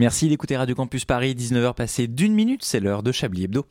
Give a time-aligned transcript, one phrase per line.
[0.00, 3.66] Merci d'écouter Radio Campus Paris, 19h passées d'une minute, c'est l'heure de Chablis Hebdo.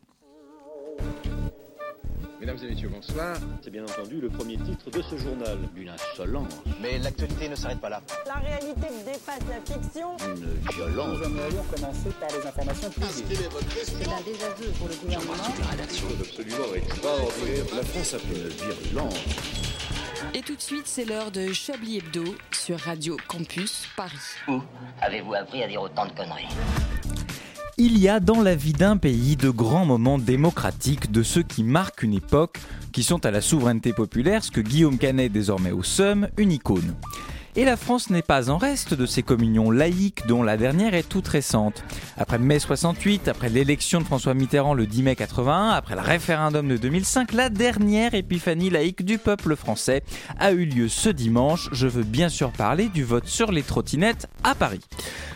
[2.39, 3.35] Mesdames et messieurs, bonsoir.
[3.63, 5.57] C'est bien entendu le premier titre de ce journal.
[5.75, 6.53] Une insolence.
[6.83, 8.03] Mais l'actualité ne s'arrête pas là.
[8.27, 10.17] La réalité dépasse la fiction.
[10.35, 11.17] Une violence.
[11.17, 13.49] Nous aimerions commencer par les informations privées.
[13.83, 15.33] C'est un désaveu pour le gouvernement.
[15.61, 16.07] La rédaction.
[16.19, 17.65] Absolument extraordinaire.
[17.75, 19.58] La France a fait une virulence.
[20.33, 24.17] Et tout de suite, c'est l'heure de Chablis Hebdo sur Radio Campus Paris.
[24.47, 24.61] Où
[25.01, 26.47] avez-vous appris à dire autant de conneries
[27.77, 31.63] Il y a dans la vie d'un pays de grands moments démocratiques, de ceux qui
[31.63, 32.59] marquent une époque,
[32.91, 36.95] qui sont à la souveraineté populaire, ce que Guillaume Canet, désormais au SEUM, une icône.
[37.55, 41.07] Et la France n'est pas en reste de ces communions laïques dont la dernière est
[41.07, 41.83] toute récente.
[42.17, 46.67] Après mai 68, après l'élection de François Mitterrand le 10 mai 81, après le référendum
[46.67, 50.03] de 2005, la dernière épiphanie laïque du peuple français
[50.37, 51.69] a eu lieu ce dimanche.
[51.71, 54.81] Je veux bien sûr parler du vote sur les trottinettes à Paris.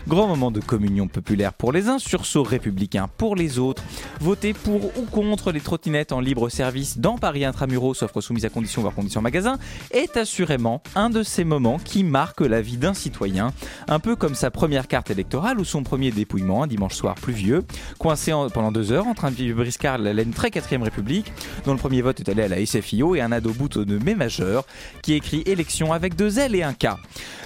[0.08, 3.84] Grand moment de communion populaire pour les uns, sursaut républicain pour les autres.
[4.20, 8.50] Voter pour ou contre les trottinettes en libre service dans Paris Intramuros, offre soumise à
[8.50, 9.58] condition voire condition magasin,
[9.92, 13.52] est assurément un de ces moments qui marque la vie d'un citoyen,
[13.88, 17.64] un peu comme sa première carte électorale ou son premier dépouillement un dimanche soir pluvieux,
[18.00, 21.32] coincé en- pendant deux heures en train de vivre briscard la laine très 4ème République,
[21.66, 24.66] dont le premier vote est allé à la SFIO et un ado boutonneux majeur
[25.02, 26.88] qui écrit élection avec deux L et un K.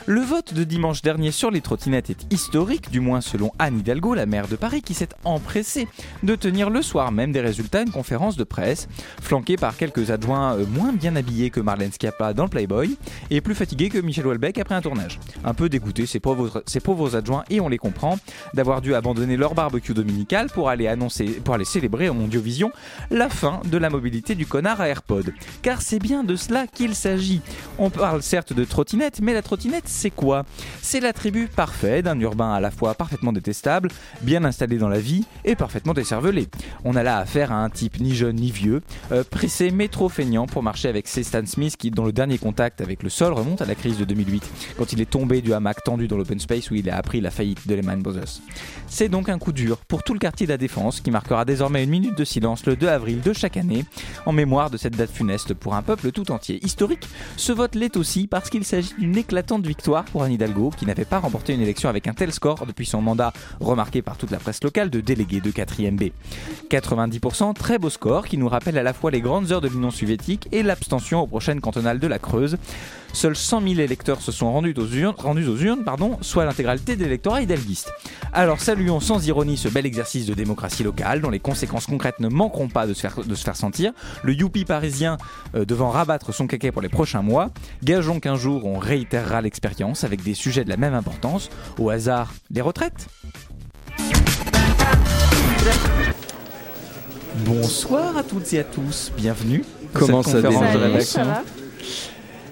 [0.09, 4.13] Le vote de dimanche dernier sur les trottinettes est historique, du moins selon Anne Hidalgo,
[4.13, 5.85] la maire de Paris, qui s'est empressée
[6.23, 8.87] de tenir le soir même des résultats une conférence de presse,
[9.21, 12.97] flanquée par quelques adjoints euh, moins bien habillés que Marlène Schiappa dans le Playboy,
[13.31, 15.19] et plus fatigués que Michel Houellebecq après un tournage.
[15.43, 18.17] Un peu dégoûtés, ces pauvres, ces pauvres adjoints, et on les comprend,
[18.53, 22.71] d'avoir dû abandonner leur barbecue dominical pour aller annoncer, pour aller célébrer en Mondiovision
[23.11, 25.33] la fin de la mobilité du connard à AirPod.
[25.63, 27.41] Car c'est bien de cela qu'il s'agit.
[27.77, 30.45] On parle certes de trottinette, mais la trottinette, c'est quoi
[30.81, 33.89] C'est l'attribut parfait d'un urbain à la fois parfaitement détestable,
[34.21, 36.47] bien installé dans la vie et parfaitement décervelé.
[36.85, 40.07] On a là affaire à un type ni jeune ni vieux, euh, pressé mais trop
[40.07, 43.33] feignant pour marcher avec ses Stan Smith qui, dont le dernier contact avec le sol
[43.33, 44.47] remonte à la crise de 2008,
[44.77, 47.31] quand il est tombé du hamac tendu dans l'open space où il a appris la
[47.31, 48.39] faillite de Lehman Brothers.
[48.87, 51.83] C'est donc un coup dur pour tout le quartier de la Défense qui marquera désormais
[51.83, 53.83] une minute de silence le 2 avril de chaque année
[54.27, 56.63] en mémoire de cette date funeste pour un peuple tout entier.
[56.63, 60.85] Historique, ce vote l'est aussi parce qu'il s'agit d'une éclatante victoire pour Anne Hidalgo qui
[60.85, 63.31] n'avait pas remporté une élection avec un tel score depuis son mandat
[63.61, 66.11] remarqué par toute la presse locale de délégué de 4ème B.
[66.69, 69.91] 90%, très beau score qui nous rappelle à la fois les grandes heures de l'Union
[69.91, 72.57] soviétique et l'abstention aux prochaines cantonales de la Creuse.
[73.13, 77.91] Seuls 100 000 électeurs se sont rendus aux urnes, pardon, soit l'intégralité de l'électorat hidalguiste.
[78.33, 82.27] Alors saluons sans ironie ce bel exercice de démocratie locale dont les conséquences concrètes ne
[82.27, 83.93] manqueront pas de se faire, de se faire sentir.
[84.23, 85.17] Le youpi parisien
[85.55, 87.49] euh, devant rabattre son caquet pour les prochains mois.
[87.83, 91.49] Gageons qu'un jour on réitérera l'expérience avec des sujets de la même importance.
[91.77, 93.07] Au hasard, les retraites?
[97.45, 99.63] Bonsoir à toutes et à tous, bienvenue.
[99.93, 101.21] Comment cette ça conférence de rédaction.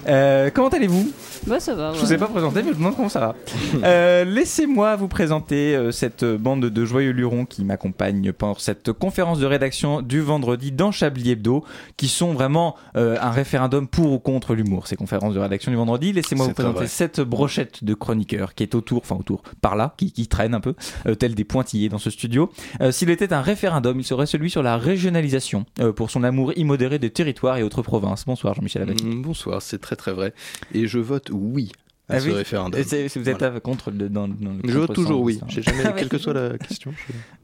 [0.07, 1.11] Euh, comment allez-vous
[1.47, 1.93] Bah ça va.
[1.93, 3.35] Je vous ai pas présenté, mais je me demande comment ça va.
[3.83, 9.39] Euh, Laissez-moi vous présenter euh, cette bande de joyeux lurons qui m'accompagnent pendant cette conférence
[9.39, 11.63] de rédaction du vendredi dans Chablis Hebdo,
[11.97, 14.87] qui sont vraiment euh, un référendum pour ou contre l'humour.
[14.87, 16.13] Ces conférences de rédaction du vendredi.
[16.13, 16.87] Laissez-moi vous présenter vrai.
[16.87, 20.59] cette brochette de chroniqueurs qui est autour, enfin autour, par là, qui, qui traîne un
[20.61, 20.73] peu,
[21.07, 22.49] euh, tel des pointillés dans ce studio.
[22.81, 26.53] Euh, S'il était un référendum, il serait celui sur la régionalisation, euh, pour son amour
[26.55, 28.25] immodéré des territoires et autres provinces.
[28.25, 28.95] Bonsoir Jean-Michel Abbé.
[29.03, 30.33] Mm, Bonsoir, c'est très très vrai.
[30.73, 31.71] Et je vote oui
[32.07, 32.79] à Ah ce oui référendum.
[32.79, 33.55] Et c'est- Si vous êtes Voilà.
[33.55, 35.37] euh, contre le, dans, dans le Je vote toujours oui.
[35.39, 35.45] ça.
[35.49, 36.91] J'ai jamais, Ah quelle que soit la question.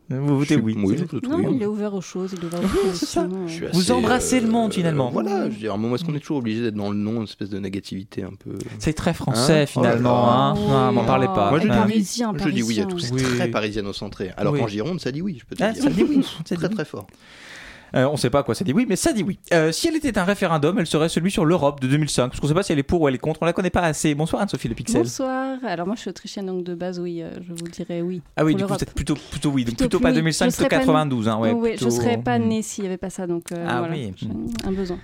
[0.09, 0.75] je- Vous votez je suis- oui.
[0.77, 1.55] Oui, je vote Non, oui.
[1.55, 3.21] il est ouvert aux choses, il est ouvert aux c'est ça.
[3.23, 3.69] propositions, Je suis euh.
[3.73, 5.09] Vous assez, embrassez le monde, finalement.
[5.09, 6.97] Voilà, je veux dire, à un moment, est-ce qu'on est toujours obligé d'être dans le
[6.97, 8.51] nom, une espèce de négativité un peu.
[8.77, 10.25] C'est très français Hein finalement.
[10.25, 10.53] Oh Hein.
[10.57, 11.49] Non, m'en parlez pas.
[11.49, 11.75] Moi, je dis oui.
[11.77, 14.31] parisien, Je dis oui à tout, c'est très parisiano-centré.
[14.37, 15.81] Alors qu'en Gironde, ça dit oui, je peux te Ah, dire.
[15.83, 16.23] ça dit oui.
[16.45, 17.07] Très très fort.
[17.95, 19.37] Euh, on sait pas à quoi ça dit oui, mais ça dit oui.
[19.53, 22.27] Euh, si elle était un référendum, elle serait celui sur l'Europe de 2005.
[22.29, 23.39] Parce qu'on sait pas si elle est pour ou elle est contre.
[23.41, 24.15] On la connaît pas assez.
[24.15, 25.01] Bonsoir Anne-Sophie Le Pixel.
[25.01, 25.57] Bonsoir.
[25.65, 28.21] Alors moi je suis autrichienne donc de base oui, euh, je vous dirais oui.
[28.37, 29.65] Ah oui, Pour du coup, c'est plutôt, plutôt oui.
[29.65, 30.15] Donc Plutôt plutôt pas oui.
[30.15, 31.27] 2005, Je plutôt serais pas- 92.
[31.27, 33.65] Hein, ouais, oui, plutôt- je serais pas née s'il y avait pas ça donc euh,
[33.67, 34.13] Ah voilà, oui.
[34.65, 34.97] un besoin.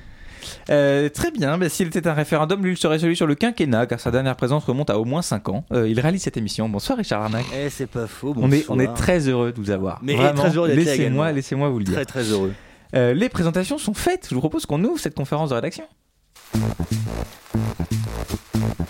[0.69, 3.85] Euh, très bien, bah, s'il était un référendum, lui, il serait celui sur le quinquennat,
[3.85, 5.65] car sa dernière présence remonte à au moins 5 ans.
[5.73, 6.69] Euh, il réalise cette émission.
[6.69, 7.45] Bonsoir Richard Arnac.
[7.53, 8.33] Eh, c'est pas faux.
[8.37, 8.93] On est, on est bonsoir.
[8.97, 9.99] très heureux de vous avoir.
[10.03, 11.35] Mais Vraiment, très heureux d'être là laissez-moi, également.
[11.35, 11.95] laissez-moi vous le dire.
[11.95, 12.53] très très heureux.
[12.95, 14.27] Euh, les présentations sont faites.
[14.29, 15.85] Je vous propose qu'on ouvre cette conférence de rédaction.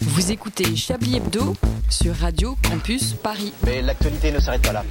[0.02, 1.56] Vous écoutez Chablis Hebdo
[1.90, 3.54] sur Radio Campus Paris.
[3.66, 4.84] Mais l'actualité ne s'arrête pas là.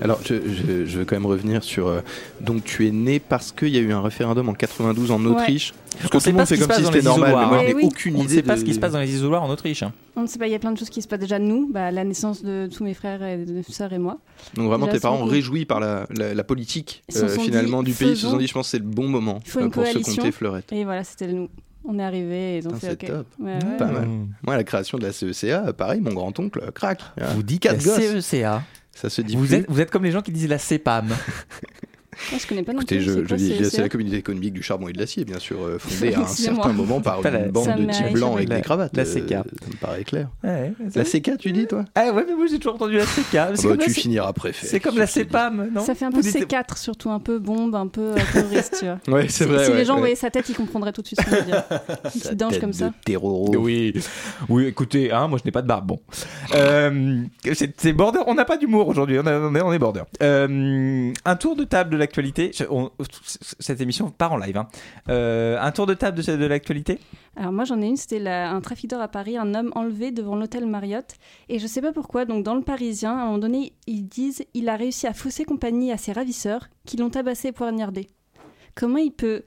[0.00, 1.88] Alors, je, je- je veux quand même revenir sur.
[1.88, 2.00] euh,
[2.40, 5.30] donc, tu es né parce qu'il y a eu un référendum en 92 en Ouais.
[5.32, 5.74] Autriche.
[5.98, 7.72] Parce que On tout le monde fait comme si c'était normal, mais moi je Oui,
[7.76, 7.84] oui.
[7.86, 8.34] aucune On ne idée.
[8.36, 9.82] sait pas de- ce qui se passe dans les isoloirs en Autriche.
[9.82, 9.92] hein.
[10.14, 11.44] On ne sait pas, il y a plein de choses qui se passent déjà de
[11.44, 14.18] nous, bah, la naissance de tous mes frères et de sœurs et moi.
[14.54, 17.96] Donc, vraiment, Déjà, tes parents réjouis par la, la, la politique euh, finalement dit, du
[17.96, 19.64] pays, ils se sont dit, je pense que c'est le bon moment Il faut euh,
[19.64, 20.72] une pour se compter fleurette.
[20.72, 21.48] Et voilà, c'était nous.
[21.84, 23.16] On est arrivés et ils ont Putain, fait c'est OK.
[23.16, 23.26] top.
[23.40, 23.76] Ouais, ouais.
[23.78, 24.08] Pas mal.
[24.44, 27.00] Moi, la création de la CECA, pareil, mon grand-oncle, crac.
[27.34, 28.20] Vous dites quatre la gosses.
[28.26, 28.62] CECA.
[29.00, 29.54] Ça se dit Vous plus.
[29.54, 31.08] êtes, vous êtes comme les gens qui disent la CEPAM.
[32.30, 33.04] Moi, je connais pas non Écoutez, plus.
[33.28, 36.14] je, c'est je la communauté économique du charbon et de l'acier, bien sûr, euh, fondée
[36.14, 38.12] à un certain moment par la- une bande de échappé.
[38.12, 38.96] blancs avec La- des cravates.
[38.96, 39.28] la euh, CK.
[39.30, 40.28] Ça me paraît clair.
[40.44, 41.84] Ouais, La CK, tu dis, toi?
[41.94, 43.34] Ah ouais, mais moi j'ai toujours entendu la CK.
[43.34, 44.66] Ah bah, Tu la, finiras préfet.
[44.66, 45.84] c'est comme la CEPAM, non?
[45.84, 48.84] Ça fait un peu dites- C4 surtout, un peu bombe, un peu euh, terroriste, tu
[48.86, 49.22] vois.
[49.22, 49.64] c'est Si- vrai.
[49.64, 51.62] si les gens voyaient sa tête, ils comprendraient tout de suite ce qu'on veut dire.
[52.14, 52.92] Une petite comme ça.
[53.04, 53.54] terroro.
[53.56, 53.94] Oui,
[54.48, 55.86] oui, écoutez, hein, moi je n'ai pas de barbe.
[55.86, 56.00] Bon,
[56.54, 57.22] Euh,
[57.54, 58.20] c'est c'est border.
[58.26, 59.18] On n'a pas d'humour aujourd'hui.
[59.18, 60.02] On, a- on est, border.
[60.22, 62.50] Euh, un tour de table de l'actualité.
[63.58, 64.56] Cette émission part en live.
[64.56, 64.68] hein.
[65.08, 66.98] Euh, un tour de table de, l'actualité?
[67.36, 70.36] Alors moi j'en ai une, c'était un trafic d'or à Paris, un homme enlevé devant
[70.36, 71.14] l'hôtel Marriott.
[71.48, 74.44] Et je sais pas pourquoi, donc dans le Parisien, à un moment donné, ils disent
[74.54, 78.08] il a réussi à fausser compagnie à ses ravisseurs qui l'ont tabassé et poignardé.
[78.74, 79.42] Comment il peut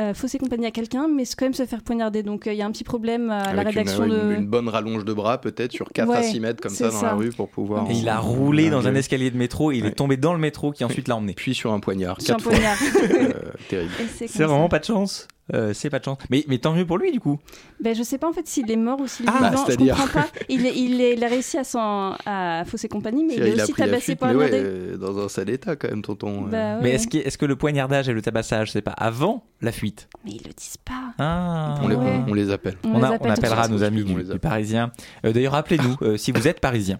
[0.00, 2.62] euh, fausser compagnie à quelqu'un, mais quand même se faire poignarder Donc euh, il y
[2.62, 4.34] a un petit problème à la Avec rédaction une- de...
[4.36, 7.02] une bonne rallonge de bras, peut-être, sur 4 à Ouais, 6 mètres, comme ça, dans
[7.02, 7.90] la rue, pour pouvoir.
[7.90, 9.70] Et il a roulé dans un escalier de métro.
[9.70, 9.88] Et il Ouais.
[9.90, 11.34] est tombé dans le métro qui ensuite l'a emmené.
[11.34, 12.20] Puis sur un poignard.
[12.20, 12.52] sur un 4 fois.
[12.52, 12.76] poignard.
[13.12, 13.92] Euh, terrible.
[14.16, 14.68] C'est vraiment ça.
[14.70, 15.28] pas de chance.
[15.52, 16.18] Euh, c'est pas de chance.
[16.30, 17.38] Mais, mais tant mieux pour lui du coup.
[17.80, 19.74] Ben, je sais pas en fait s'il est mort ou s'il est Ah, vivant, je
[19.76, 20.26] comprends pas.
[20.48, 23.46] Il, est- il, est- il a réussi à, s'en, à fausser compagnie, mais il Il,
[23.48, 26.46] est a aussi tabassé par un ouais, euh, dans un sale état, quand même, tonton.
[26.46, 26.48] euh.
[26.50, 29.44] Bah, ouais, Mais est-ce que, est-ce que le poignardage et le tabassage, c'est pas avant
[29.60, 30.08] la fuite?
[30.24, 31.12] Mais ils le disent pas.
[31.18, 31.74] Ah.
[31.82, 32.22] on, les, Ouais.
[32.26, 32.76] on- on les appelle.
[32.84, 34.38] On, On, les a- on appelle tout de appellera nos amis du, les du.
[34.38, 34.92] Parisien.
[35.26, 36.98] Euh, D'ailleurs, appelez-nous euh, si vous êtes Parisien.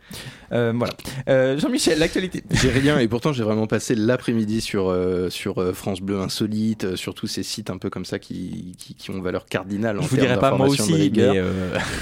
[0.53, 0.93] Euh, voilà.
[1.29, 2.43] Euh, Jean-Michel, l'actualité.
[2.51, 7.15] J'ai rien et pourtant j'ai vraiment passé l'après-midi sur, euh, sur France Bleu Insolite, sur
[7.15, 9.99] tous ces sites un peu comme ça qui, qui, qui ont valeur cardinale.
[9.99, 11.53] En Je vous dirais pas moi aussi, mais euh,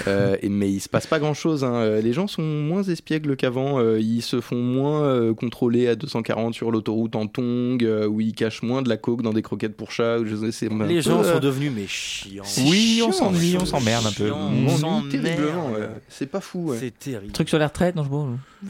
[0.09, 1.65] Euh, mais il se passe pas grand chose.
[2.03, 3.81] Les gens sont moins espiègles qu'avant.
[3.97, 8.63] Ils se font moins euh, contrôler à 240 sur l'autoroute en tong, où ils cachent
[8.63, 10.19] moins de la coke dans des croquettes pour chat.
[10.19, 12.43] ou Je sais, c'est un Les peu, gens euh, sont devenus mais chiants.
[12.67, 14.27] oui, on chiant, s'ennuie, on s'emmerde un peu.
[14.27, 14.51] chiant.
[14.53, 15.65] on On s'ennuie terriblement.
[15.69, 15.81] s'emmerde.
[15.81, 15.97] ouais.
[16.09, 16.71] C'est pas fou.
[16.71, 16.77] ouais.
[16.81, 17.33] C'est terrible.
[17.33, 18.27] Truc sur les retraites, non je vois.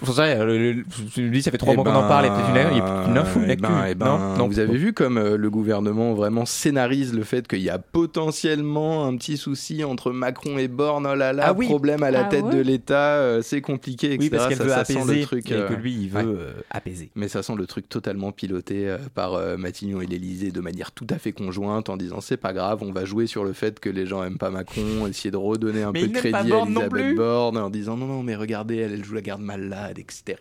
[0.06, 0.84] J'en sais rien, le-
[1.30, 2.74] dis, ça fait trois Eh mois qu'on en ben, parle, il y a peut-être
[3.06, 5.36] une, une info, une eh ben, eh ben, non, non, vous avez vu comme euh,
[5.36, 10.58] le gouvernement vraiment scénarise le fait qu'il y a potentiellement un petit souci entre Macron
[10.58, 11.08] et Borne.
[11.10, 11.66] Oh là là, Ah oui.
[11.66, 14.18] problème à la Ah tête ouais de l'État, euh, c'est compliqué, etc.
[14.20, 15.50] Oui, parce qu'elle ça, veut ça sent apaiser le truc.
[15.50, 16.24] et euh, que lui, il veut ouais.
[16.38, 17.10] euh, apaiser.
[17.16, 20.92] Mais ça sent le truc totalement piloté euh, par euh, Matignon et l'Elysée de manière
[20.92, 23.80] tout à fait conjointe en disant c'est pas grave, on va jouer sur le fait
[23.80, 26.62] que les gens aiment pas Macron, essayer de redonner un Mais peu de crédit à
[26.64, 27.16] Elisabeth.
[27.16, 30.38] Borne en disant non non mais regardez elle, elle joue la garde malade etc.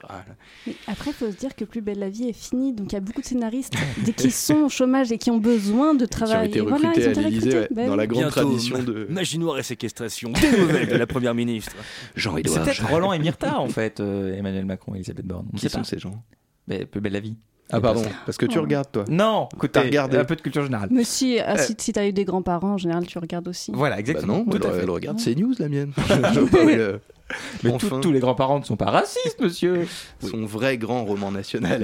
[0.68, 2.74] Mais après, il faut se dire que Plus belle la vie est finie.
[2.74, 3.74] Donc il y a beaucoup de scénaristes
[4.06, 6.50] dès qu'ils sont au chômage et qui ont besoin de Qui ont travailler.
[6.50, 7.58] été Voilà, recrutés ils ont été recrutés.
[7.60, 10.32] ouais, Bah dans la grande Bientôt, tradition de Magie noire et séquestration.
[10.32, 11.76] Des nouvelles de la première ministre.
[12.16, 12.64] C'est Jean-Édouard.
[12.64, 15.48] peut-être Roland et Myrta, en fait, euh, Emmanuel Macron et Elisabeth Borne.
[15.54, 15.84] On Qui sait sont pas.
[15.84, 16.24] ces gens?
[16.68, 17.36] Mais plus belle la vie.
[17.72, 18.62] Ah pardon, parce que tu Oh.
[18.64, 19.06] regardes toi.
[19.10, 20.18] Non, écoutez, T'as regardé.
[20.18, 20.90] un peu de culture générale.
[20.92, 21.58] Mais si, ah, Euh.
[21.60, 23.72] si, si t'as eu des grands-parents, en général, tu regardes aussi.
[23.76, 24.38] Voilà, Bah exactement.
[24.38, 24.80] non, tout elle, à fait.
[24.84, 25.94] elle regarde CNews la mienne.
[26.34, 27.00] Je vois
[27.64, 29.88] Mais tout- tous les grands-parents ne sont pas racistes, monsieur.
[30.20, 31.84] Son vrai grand roman national,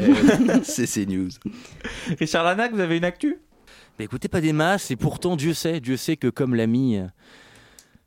[0.63, 1.29] c'est CNews.
[2.19, 3.37] Richard Lanac, vous avez une actu?
[3.99, 7.05] Mais écoutez, pas des masses, et pourtant, Dieu sait, Dieu sait que comme l'ami, euh,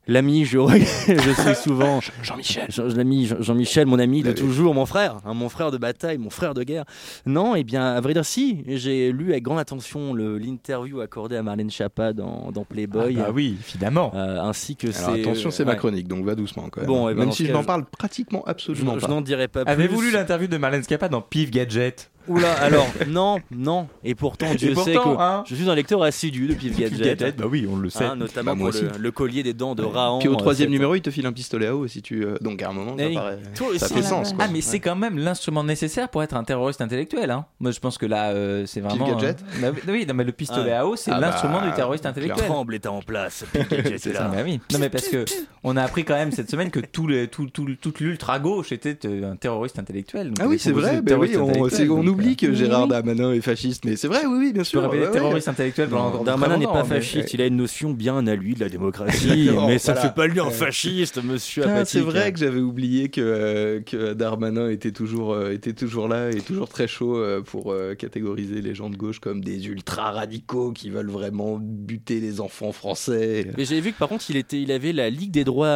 [0.08, 0.58] l'ami, je,
[1.06, 2.66] je suis souvent Jean-Michel.
[2.70, 6.18] Jean- l'ami Jean- Jean-Michel, mon ami de toujours, mon frère, hein, mon frère de bataille,
[6.18, 6.84] mon frère de guerre.
[7.26, 11.42] Non, eh bien, à vrai dire, si, j'ai lu avec grande attention l'interview accordée à
[11.42, 14.10] Marlène Schiappa dans, dans Playboy, Ah bah oui, évidemment.
[14.14, 15.20] euh, ainsi que Alors c'est.
[15.20, 15.76] attention, c'est ma ouais.
[15.78, 16.88] chronique, donc va doucement quand même.
[16.88, 19.06] Bon, eh ben, même si ce je cas, n'en je- parle pratiquement Je, absolument je
[19.06, 19.12] pas.
[19.12, 19.72] n'en dirai pas plus.
[19.72, 22.10] Avez-vous lu l'interview de Marlène Schiappa dans Pif Gadget?
[22.28, 23.88] Oula, alors, non, non.
[24.04, 25.44] Et pourtant, Dieu Et sait que hein.
[25.46, 27.36] je suis un lecteur assidu de Pif Gadget.
[27.36, 28.04] bah oui, on le sait.
[28.04, 28.98] hein, notamment Bah, moi pour le, aussi.
[29.00, 30.18] le collier des dents de Rahan.
[30.18, 32.24] Puis au euh, troisième numéro, il te file un pistolet à eau si tu.
[32.24, 33.38] euh, Donc à un moment, ça paraît.
[33.54, 34.44] toi Ça fait Ah, sens quoi.
[34.46, 37.30] Ah mais c'est quand même l'instrument nécessaire pour être un terroriste intellectuel.
[37.30, 37.46] Hein.
[37.60, 39.06] Moi je pense que là euh, c'est vraiment.
[39.06, 40.80] gadget euh, bah oui, non, mais le pistolet Ah.
[40.80, 42.46] à eau c'est Ah bah, l'instrument du terroriste intellectuel.
[42.46, 43.44] Tremble est en place.
[43.52, 44.28] Pif Gadget est Ah là.
[44.28, 44.60] bah oui.
[44.72, 45.24] Non mais parce que
[45.64, 48.72] on a appris quand même cette semaine que tout les, tout, tout- toute l'ultra gauche
[48.72, 50.32] était un terroriste intellectuel.
[50.40, 51.00] Ah oui, est c'est vrai,
[51.38, 52.88] on, oublie que Gérard.
[52.88, 54.82] Darmanin est fasciste, mais c'est vrai, oui, oui, bien sûr.
[54.90, 57.90] rêver ouais, terroriste intellectuel pendant Non, encore Darmanin n'est pas fasciste, il a une notion
[57.92, 60.08] bien à lui de la démocratie, mais ça ne voilà.
[60.10, 64.12] fait pas lui un fasciste, monsieur Ah, c'est vrai que j'avais oublié que, euh, que
[64.14, 68.74] Darmanin était toujours, euh, était toujours là et toujours très chaud euh, pour catégoriser les
[68.74, 73.46] gens de gauche comme des ultra radicaux qui veulent vraiment buter les enfants français.
[73.56, 75.68] Mais j'avais vu que par contre, il, était, il avait la Ligue des droits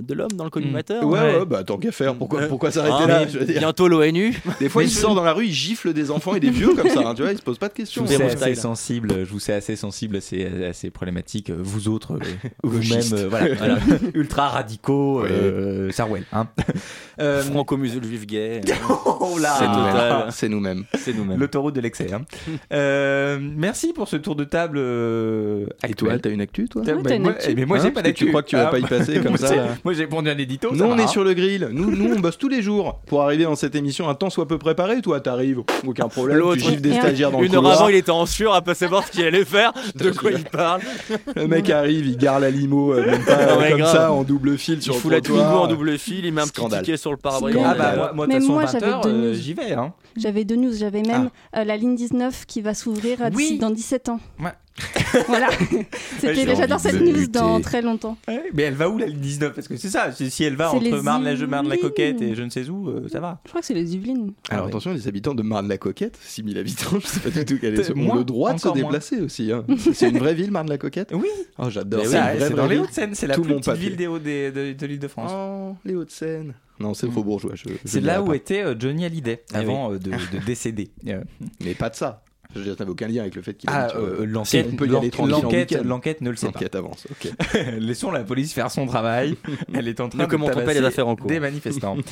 [0.00, 1.04] de l'homme dans le collimateur.
[1.04, 1.38] Ouais, Ouais.
[1.38, 3.58] ouais, bah tant qu'à faire, pourquoi, pourquoi s'arrêter Ah, là mais je veux dire.
[3.58, 4.34] Bientôt l'ONU.
[4.60, 6.74] Des fois, Mais il sort dans la rue, il gifle des enfants et des vieux
[6.74, 8.04] comme ça, hein, tu vois, il se pose pas de Je questions.
[8.04, 11.56] vous sais assez sensible, je vous sais assez sensible à ces, à ces problématiques, euh,
[11.58, 13.78] vous autres, euh, vous-même, euh, voilà, voilà,
[14.14, 16.46] ultra radicaux, euh, Sarwell, hein.
[17.18, 18.60] Euh, Franco-musulman juif gay.
[18.90, 19.92] oh là, C'est C'est nous-mêmes.
[19.92, 20.26] total.
[20.30, 20.84] C'est nous-mêmes.
[20.98, 21.40] C'est nous-mêmes.
[21.40, 22.12] l'autoroute de l'excès.
[22.12, 22.26] hein.
[22.74, 24.78] Euh, merci pour ce tour de table.
[25.88, 27.46] Et toi, t'as une actu, toi Ouais, Bah, une moi, actu.
[27.50, 28.28] eh, mais moi Hein, j'ai pas parce que tu d'actu.
[28.28, 29.68] crois que tu vas Ah, pas y passer comme moi, ça, là.
[29.84, 30.70] Moi j'ai pondu un édito.
[30.74, 31.06] Nous, on est hein.
[31.06, 31.68] sur le grill.
[31.72, 34.46] Nous, nous, on bosse tous les jours pour arriver dans cette émission un temps soit
[34.48, 35.00] peu préparé.
[35.02, 35.45] Toi, t'arrives,
[35.86, 36.38] aucun problème.
[36.38, 37.78] L'autre, tu gifles des stagiaires dans le Une heure couloir.
[37.80, 40.44] avant, il était en sueur à pas savoir ce qu'il allait faire, de quoi il
[40.44, 40.80] parle.
[41.34, 43.92] Le mec arrive, il gare la limo, euh, même pas Ah ouais, comme grave.
[43.94, 45.62] ça, en double fil Il sur fout le la Twingo trottoir.
[45.62, 46.80] en double fil, il met un Scandale.
[46.80, 47.56] petit ticket sur le pare-brise.
[47.58, 49.28] Ah Mais- bah moi, moi de Mais toute façon moi, 20 j'avais heures, deux euh,
[49.30, 49.34] news.
[49.34, 49.72] j'y vais.
[49.74, 49.92] Hein.
[50.16, 50.72] J'avais deux news.
[50.76, 53.58] J'avais même euh, la ligne 19 qui va s'ouvrir euh, d'ici Oui.
[53.58, 54.20] dans 17 ans.
[55.28, 55.48] Voilà.
[56.20, 58.18] C'était J'adore de cette news dans très longtemps.
[58.28, 60.56] Ouais, mais elle va où la ligne 19 Parce que c'est ça, c'est- si elle
[60.56, 62.32] va entre Marne-la-Coquette Yvelines.
[62.32, 63.40] et je ne sais où, euh, ça va.
[63.44, 64.32] Je crois que c'est les Yvelines.
[64.50, 64.68] Alors Ah ouais.
[64.68, 67.92] attention, les habitants de Marne-la-Coquette, 6000 habitants, je sais pas du tout quel est Peut-
[67.94, 68.76] ont moins, le droit de se moins.
[68.76, 69.50] déplacer aussi.
[69.52, 69.64] hein.
[69.94, 71.28] C'est une vraie ville, Marne-la-Coquette Oui,
[71.58, 72.04] Oh, j'adore.
[72.04, 72.78] c'est dans les.
[72.78, 73.88] Hauts-de-Seine, c'est la plus petite papier.
[73.88, 75.30] ville des des- de, de l'île de France.
[75.34, 76.54] Oh, les Hauts-de-Seine.
[76.78, 77.52] Non, c'est le Faubourgeois.
[77.54, 80.16] je- je c'est là où était euh, Johnny Hallyday Ah avant euh, de, de
[80.46, 80.90] décéder.
[81.64, 82.22] Mais pas de ça.
[82.56, 84.66] Je veux dire, ça n'avait aucun lien avec le fait qu'il ah, le- euh, l'enquête,
[84.72, 86.52] on peut y aller tranquille en l'enquête, l'enquête ne le sait pas.
[86.54, 87.06] L'enquête avance.
[87.78, 89.36] Laissons la police faire son travail.
[89.74, 91.26] Elle est en train Ne de pas tabasser les affaires en cours.
[91.26, 91.96] Des manifestants.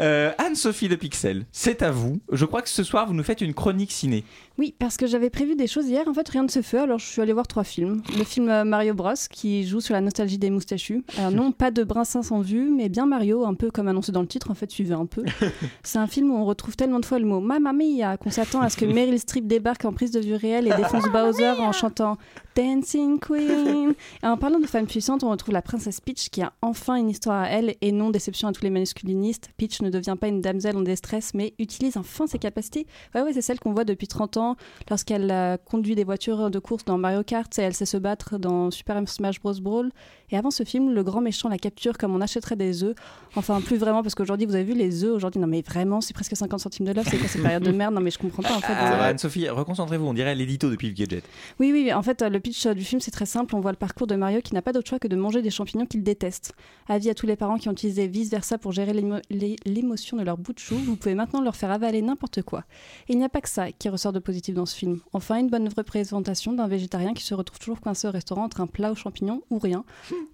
[0.00, 2.20] Euh, Anne-Sophie de Pixel, c'est à vous.
[2.32, 4.24] Je crois que ce soir, vous nous faites une chronique ciné.
[4.60, 6.06] Oui, parce que j'avais prévu des choses hier.
[6.06, 6.76] En fait, rien ne se fait.
[6.76, 8.02] Alors, je suis allée voir trois films.
[8.18, 11.02] Le film euh, Mario Bros, qui joue sur la nostalgie des moustachus.
[11.16, 14.20] Alors, non, pas de Brinsin sans vue, mais bien Mario, un peu comme annoncé dans
[14.20, 14.50] le titre.
[14.50, 15.24] En fait, suivez un peu.
[15.82, 18.60] C'est un film où on retrouve tellement de fois le mot Mamma Mia qu'on s'attend
[18.60, 21.72] à ce que Meryl Streep débarque en prise de vue réelle et défonce Bowser en
[21.72, 22.18] chantant
[22.56, 23.94] Dancing Queen.
[24.22, 27.08] Et en parlant de femmes puissantes, on retrouve la princesse Peach qui a enfin une
[27.10, 29.50] histoire à elle et non déception à tous les masculinistes.
[29.56, 32.86] Peach ne devient pas une damsel en détresse, mais utilise enfin ses capacités.
[33.14, 34.56] Ouais, ouais, c'est celle qu'on voit depuis 30 ans
[34.88, 38.38] lorsqu'elle euh, conduit des voitures de course dans Mario Kart et elle sait se battre
[38.38, 39.54] dans Super Smash Bros.
[39.60, 39.90] Brawl.
[40.32, 42.94] Et avant ce film, le grand méchant la capture comme on achèterait des œufs.
[43.34, 45.40] Enfin, plus vraiment, parce qu'aujourd'hui, vous avez vu les œufs aujourd'hui.
[45.40, 47.06] Non, mais vraiment, c'est presque 50 centimes de l'œuf.
[47.10, 47.94] C'est quoi cette période de merde?
[47.94, 48.72] Non, mais je comprends pas en fait.
[48.76, 51.24] Ah, Euh, Anne-Sophie, reconcentrez-vous, on dirait l'édito de Pif Gadget.
[51.58, 51.92] oui, oui.
[51.92, 53.54] En fait, euh, le pitch euh, du film, c'est très simple.
[53.54, 55.50] On voit le parcours de Mario qui n'a pas d'autre choix que de manger des
[55.50, 56.54] champignons qu'il déteste.
[56.88, 60.22] Avis à tous les parents qui ont utilisé vice-versa pour gérer l'émo- l'é- l'émotion de
[60.22, 62.64] leur bout de chou, vous pouvez maintenant leur faire avaler n'importe quoi.
[63.08, 65.00] Et il n'y a pas que ça qui ressort de positif dans ce film.
[65.12, 68.66] Enfin, une bonne représentation d'un végétarien qui se retrouve toujours coincé au restaurant entre un
[68.66, 69.84] plat aux champignons ou rien.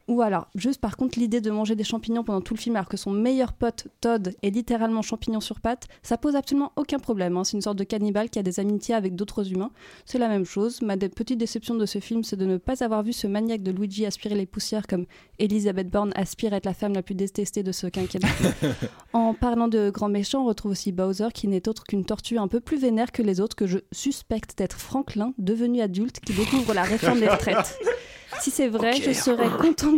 [0.09, 2.89] Ou alors, juste par contre, l'idée de manger des champignons pendant tout le film alors
[2.89, 7.37] que son meilleur pote, Todd, est littéralement champignon sur pattes, ça pose absolument aucun problème.
[7.37, 7.43] hein.
[7.43, 9.73] C'est une sorte de cannibale qui a des amitiés avec d'autres humains.
[10.05, 10.81] C'est la même chose.
[10.81, 13.73] Ma petite déception de ce film, c'est de ne pas avoir vu ce maniaque de
[13.73, 15.07] Luigi aspirer les poussières comme
[15.41, 18.29] Elizabeth Bourne aspire à être la femme la plus détestée de ce quinquennat.
[19.13, 22.49] en parlant de grands méchants, on retrouve aussi Bowser qui n'est autre qu'une tortue un
[22.49, 26.75] peu plus vénère que les autres que je suspecte d'être Franklin, devenu adulte, qui découvre
[26.75, 27.77] la réforme des retraites.
[28.41, 29.49] Si c'est vrai, je serais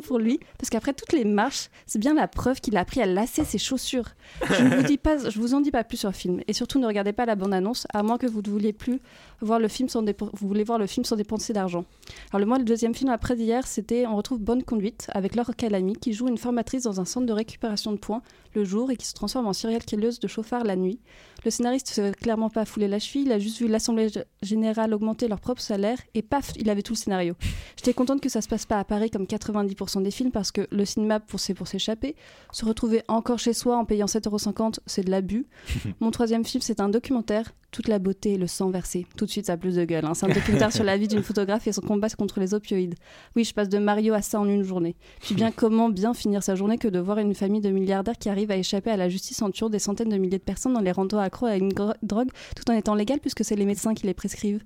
[0.01, 3.07] pour lui, parce qu'après toutes les marches, c'est bien la preuve qu'il a appris à
[3.07, 4.09] lasser ses chaussures.
[4.51, 6.41] Je ne vous, dis pas, je vous en dis pas plus sur le film.
[6.47, 9.01] Et surtout, ne regardez pas la bande-annonce, à moins que vous ne vouliez plus
[9.41, 11.85] voir le film sans, vous voulez voir le film sans dépenser d'argent.
[12.31, 15.55] Alors, le, moi, le deuxième film après d'hier, c'était On retrouve Bonne Conduite, avec Laure
[15.57, 18.23] Calamy, qui joue une formatrice dans un centre de récupération de points
[18.55, 20.99] le jour et qui se transforme en serial killeuse de chauffard la nuit.
[21.45, 24.09] Le scénariste ne s'est clairement pas foulé la cheville, il a juste vu l'Assemblée
[24.43, 27.35] générale augmenter leur propre salaire et paf, il avait tout le scénario.
[27.77, 30.67] J'étais contente que ça se passe pas à Paris comme 90% des films parce que
[30.71, 32.15] le cinéma, pour c'est pour s'échapper.
[32.53, 35.47] Se retrouver encore chez soi en payant 7,50€, c'est de l'abus.
[36.01, 37.53] Mon troisième film, c'est un documentaire.
[37.71, 39.07] Toute la beauté et le sang versé.
[39.19, 40.07] Tout de suite, ça a plus de gueule.
[40.07, 40.15] hein.
[40.15, 42.95] C'est un documentaire sur la vie d'une photographe et son combat contre les opioïdes.
[43.37, 44.97] Oui, je passe de Mario à ça en une journée.
[45.21, 48.31] Puis bien, comment bien finir sa journée que de voir une famille de milliardaires qui
[48.31, 50.81] arrive à échapper à la justice en tuant des centaines de milliers de personnes en
[50.81, 54.07] les rendant accros à une drogue tout en étant légal puisque c'est les médecins qui
[54.07, 54.65] les prescrivent.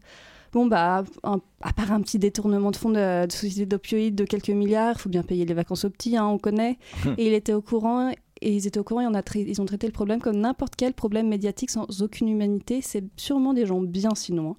[0.52, 4.24] Bon, bah, un- à part un petit détournement de fonds de, de société d'opioïdes de
[4.24, 6.78] quelques milliards, faut bien payer les vacances aux petits, hein, on connaît.
[7.18, 9.60] et il était au courant, et ils étaient au courant, et on a trai- ils
[9.62, 12.80] ont traité le problème comme n'importe quel problème médiatique sans aucune humanité.
[12.82, 14.50] C'est sûrement des gens bien sinon.
[14.50, 14.56] hein.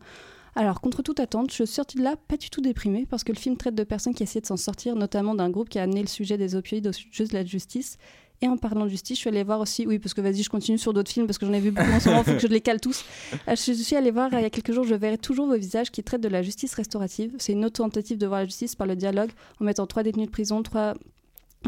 [0.56, 3.32] Alors, contre toute attente, je suis sortie de là pas du tout déprimée parce que
[3.32, 5.84] le film traite de personnes qui essaient de s'en sortir, notamment d'un groupe qui a
[5.84, 7.98] amené le sujet des opioïdes au sujet de la justice
[8.44, 10.50] Et en parlant de justice, je suis allée voir aussi, oui, parce que vas-y, je
[10.50, 12.34] continue sur d'autres films parce que j'en ai vu beaucoup en ce moment, il faut
[12.34, 13.06] que je les cale tous.
[13.48, 15.56] Euh, je suis allée voir euh, il y a quelques jours, je verrai toujours vos
[15.56, 17.34] visages qui traitent de la justice restaurative.
[17.40, 19.30] C'est une autre tentative de voir la justice par le dialogue
[19.62, 20.94] en mettant trois détenus de prison, trois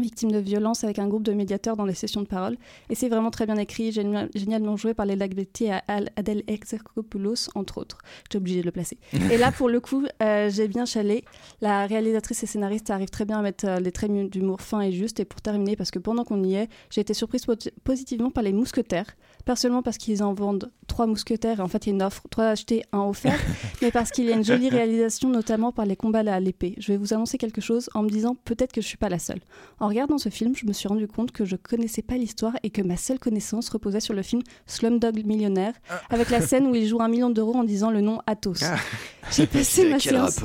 [0.00, 2.56] victimes de violence avec un groupe de médiateurs dans des sessions de parole.
[2.90, 6.42] Et c'est vraiment très bien écrit, génial- génialement joué par les Lagbetti et Al- Adèle
[6.46, 7.98] Exarchopoulos, entre autres.
[8.24, 8.98] J'étais obligée de le placer.
[9.30, 11.24] et là, pour le coup, euh, j'ai bien chalé.
[11.60, 14.92] La réalisatrice et scénariste arrive très bien à mettre euh, les traits d'humour fin et
[14.92, 15.20] juste.
[15.20, 18.42] Et pour terminer, parce que pendant qu'on y est, j'ai été surprise po- positivement par
[18.44, 19.06] les mousquetaires.
[19.44, 22.02] Pas seulement parce qu'ils en vendent trois mousquetaires, et en fait il y a une
[22.02, 23.38] offre, trois achetés, un offert,
[23.82, 26.74] mais parce qu'il y a une jolie réalisation, notamment par les combats à l'épée.
[26.78, 29.20] Je vais vous annoncer quelque chose en me disant peut-être que je suis pas la
[29.20, 29.38] seule.
[29.78, 32.70] En regardant ce film, je me suis rendu compte que je connaissais pas l'histoire et
[32.70, 35.74] que ma seule connaissance reposait sur le film Slumdog Millionnaire,
[36.10, 38.54] avec la scène où il joue un million d'euros en disant le nom Athos.
[39.32, 40.40] J'ai passé ma séance.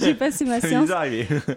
[0.00, 0.90] J'ai passé ma séance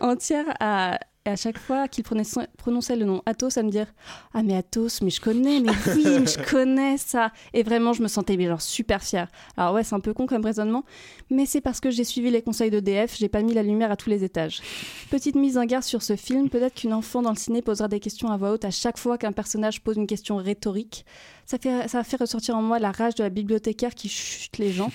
[0.01, 3.87] entière à, et à chaque fois qu'il prononçait, le nom Athos, à me dire
[4.33, 7.31] Ah, mais Athos, mais je connais, mais oui, mais je connais ça.
[7.53, 9.29] Et vraiment, je me sentais genre super fière.
[9.55, 10.83] Alors, ouais, c'est un peu con comme raisonnement,
[11.29, 13.95] mais c'est parce que j'ai suivi les conseils d'EDF, j'ai pas mis la lumière à
[13.95, 14.61] tous les étages.
[15.09, 18.01] Petite mise en garde sur ce film peut-être qu'une enfant dans le ciné posera des
[18.01, 21.05] questions à voix haute à chaque fois qu'un personnage pose une question rhétorique.
[21.45, 24.57] Ça, fait, ça a fait ressortir en moi la rage de la bibliothécaire qui chute
[24.57, 24.91] les gens.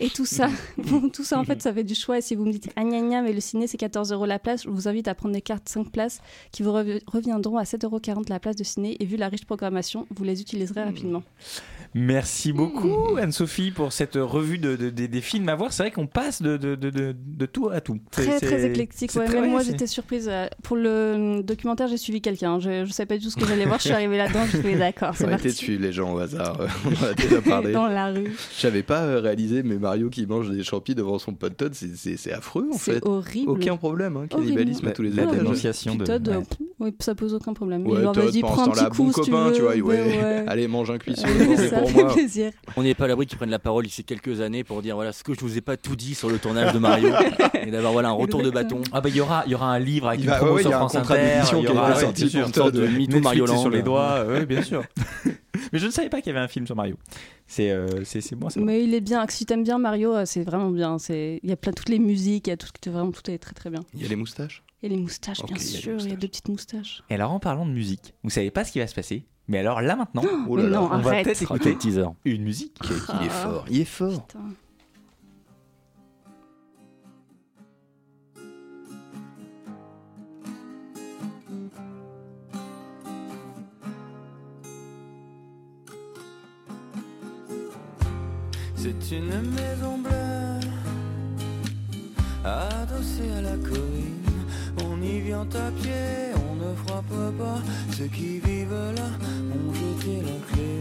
[0.00, 2.18] Et tout ça, bon, tout ça en fait, ça fait du choix.
[2.18, 4.38] Et si vous me dites ah gna gna, mais le ciné c'est 14 euros la
[4.38, 6.20] place, je vous invite à prendre des cartes 5 places
[6.52, 8.96] qui vous rev- reviendront à 7,40 euros la place de ciné.
[9.00, 11.22] Et vu la riche programmation, vous les utiliserez rapidement.
[11.94, 15.72] Merci beaucoup Anne-Sophie pour cette revue de, de- des- des films à voir.
[15.72, 17.98] C'est vrai qu'on passe de, de, de, de- de tout à tout.
[18.10, 19.10] Très très éclectique.
[19.10, 20.28] c'est Ouais, très- même ouais, moi j'étais surprise.
[20.30, 22.60] euh, Pour le documentaire, j'ai suivi quelqu'un.
[22.60, 23.78] Je ne savais pas du tout ce que j'allais voir.
[23.78, 24.46] Je suis arrivée là-dedans.
[24.52, 25.42] Je suis d'accord, c'est parti.
[25.92, 26.56] Gens au hasard.
[26.84, 27.72] On en a déjà parlé.
[27.72, 28.32] Dans la rue.
[28.58, 31.96] J'avais pas euh, réalisé, mais Mario qui mange des champis devant son pote Todd, c'est-
[31.96, 33.06] c'est c'est affreux en C'est fait.
[33.06, 33.50] horrible.
[33.50, 35.36] Aucun problème, hein, cannibalisme à tous les La étages.
[35.38, 36.04] dénonciation de.
[36.04, 36.34] Todd, ouais.
[36.34, 36.40] euh,
[36.80, 37.86] oui, ça pose aucun problème.
[37.86, 39.52] Ouais, vas-y, pendant prends un petit bon coup tu copain, veux.
[39.54, 39.80] tu vois, ouais.
[39.82, 40.44] ouais.
[40.46, 42.12] Allez, mange un cuisson, Ouais, c'est ça pour fait moi.
[42.14, 42.52] plaisir.
[42.76, 45.12] On n'est pas à l'abri qu'ils prennent la parole d'ici quelques années pour dire voilà
[45.12, 47.08] ce que je vous ai pas tout dit sur le tournage de Mario
[47.66, 48.80] et d'avoir voilà un retour de bâton.
[48.92, 50.72] Ah bah il y aura il y aura un livre avec une promo ouais, sur
[50.72, 51.14] France Inter.
[51.52, 52.74] il y aura ouais, une sorte Todd.
[52.74, 53.70] de Mario c'est sur Land.
[53.76, 54.24] les doigts.
[54.28, 54.82] Oui bien sûr.
[55.72, 56.96] Mais je ne savais pas qu'il y avait un film sur Mario.
[57.46, 58.48] C'est euh, c'est c'est bon.
[58.56, 59.24] Mais il est bien.
[59.28, 60.98] Si t'aimes bien Mario, euh, c'est vraiment bien.
[60.98, 63.38] C'est il y a plein toutes les musiques, il y a tout vraiment tout est
[63.38, 63.80] très très bien.
[63.94, 64.62] Il y a les moustaches?
[64.82, 65.90] Il y a les moustaches, Ok, bien il y a les sûr.
[65.92, 66.18] Il y a moustaches.
[66.20, 67.02] deux petites moustaches.
[67.10, 69.26] Et alors en parlant de musique, vous savez pas ce qui va se passer.
[69.48, 71.24] Mais alors là maintenant, Oh mais là là, non, on va arrête.
[71.24, 72.04] peut-être écouter teaser.
[72.24, 72.78] une musique.
[72.84, 73.28] Il est Ah.
[73.28, 74.26] fort, il est fort.
[74.26, 74.44] Putain.
[88.90, 90.68] C'est une maison bleue,
[92.44, 94.16] adossée à la colline.
[94.84, 97.60] On y vient à pied, on ne frappe pas.
[97.96, 99.10] Ceux qui vivent là
[99.54, 100.72] ont jeté la clé.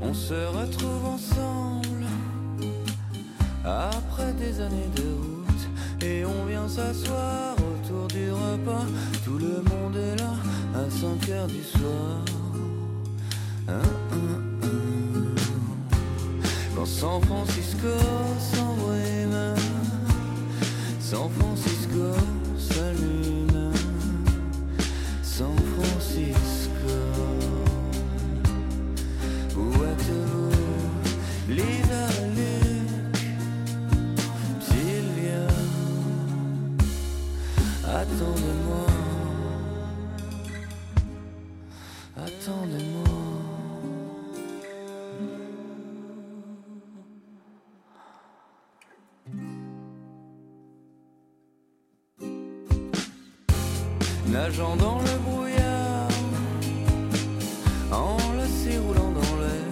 [0.00, 2.06] On se retrouve ensemble
[3.64, 5.68] après des années de route
[6.00, 8.86] et on vient s'asseoir autour du repas.
[9.24, 10.34] Tout le monde est là
[10.76, 12.22] à 5 heures du soir.
[16.74, 17.88] Quand San Francisco
[18.38, 19.54] s'embrume,
[21.00, 22.14] San Francisco
[22.58, 23.72] s'allume,
[25.22, 26.94] San Francisco.
[29.56, 30.50] Où êtes-vous,
[31.48, 33.18] Lisa, Luc,
[34.60, 35.46] Sylvia
[37.84, 38.61] attendez-moi.
[54.42, 56.08] Nageant dans le brouillard,
[57.92, 59.70] enlacé roulant dans l'air,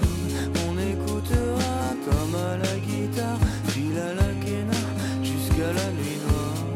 [0.65, 4.81] on écoutera Tom à la guitare, Phil à la quena,
[5.25, 6.69] jusqu'à la nuit noire.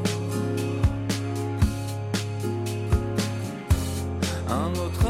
[4.51, 5.07] Un autre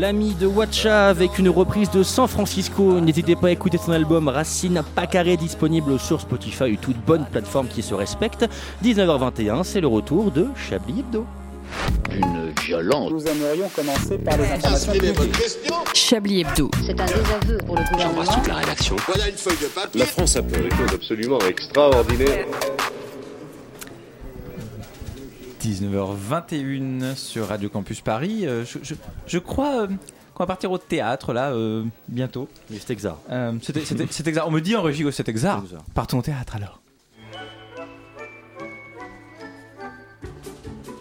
[0.00, 3.02] L'ami de Watcha avec une reprise de San Francisco.
[3.02, 7.26] N'hésitez pas à écouter son album Racine pas carré disponible sur Spotify et toute bonne
[7.30, 8.48] plateforme qui se respecte.
[8.82, 11.26] 19h21, c'est le retour de Chablis Hebdo.
[12.14, 13.10] Une violence.
[13.10, 15.36] Nous aimerions commencer par les informations publiques.
[15.92, 16.70] Chablis Hebdo.
[16.86, 18.42] C'est un désaveu pour le gouvernement.
[18.48, 18.96] la rédaction.
[19.06, 20.00] Voilà une feuille de papier.
[20.00, 22.46] La France a fait des choses absolument extraordinaires.
[25.60, 28.46] 19h21 sur Radio Campus Paris.
[28.46, 28.94] Euh, je, je-
[29.26, 29.86] je crois euh,
[30.34, 32.48] qu'on va partir au théâtre là euh, bientôt.
[32.70, 33.16] Mais c'est exact.
[33.30, 34.44] Euh, c'était- c'était- c'est exact.
[34.46, 35.58] On me dit en régie que c'est exact.
[35.60, 35.92] C'est exact.
[35.94, 36.80] Partons au théâtre alors.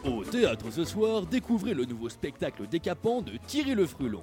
[0.05, 4.21] Au théâtre ce soir, découvrez le nouveau spectacle décapant de Thierry Le Frulon.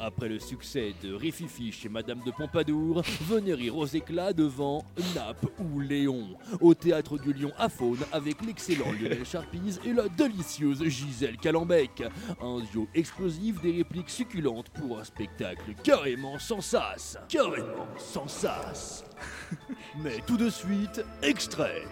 [0.00, 4.84] Après le succès de Rififi chez Madame de Pompadour, venez rire aux éclats devant
[5.14, 6.36] Naples ou Léon.
[6.60, 12.04] Au théâtre du Lion à Faune avec l'excellent Lionel Charpise et la délicieuse Gisèle Calambec.
[12.40, 17.18] Un duo explosif des répliques succulentes pour un spectacle carrément sans sas.
[17.28, 19.04] Carrément sans sas.
[20.02, 21.82] Mais tout de suite, extrait.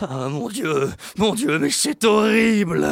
[0.00, 2.86] Ah mon dieu, mon dieu, mais c'est horrible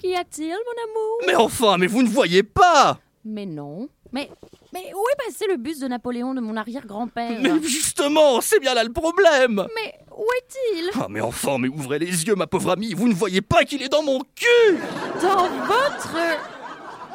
[0.00, 1.18] Qu'y a-t-il, mon amour?
[1.26, 2.98] Mais enfin, mais vous ne voyez pas!
[3.22, 3.86] Mais non.
[4.12, 4.30] Mais,
[4.72, 7.38] mais où est passé le bus de Napoléon de mon arrière-grand-père?
[7.38, 9.66] Mais justement, c'est bien là le problème!
[9.76, 10.90] Mais où est-il?
[10.94, 13.82] Ah mais enfin, mais ouvrez les yeux ma pauvre amie, vous ne voyez pas qu'il
[13.82, 14.78] est dans mon cul!
[15.20, 16.16] Dans votre...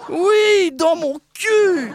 [0.09, 1.91] Oui, dans mon cul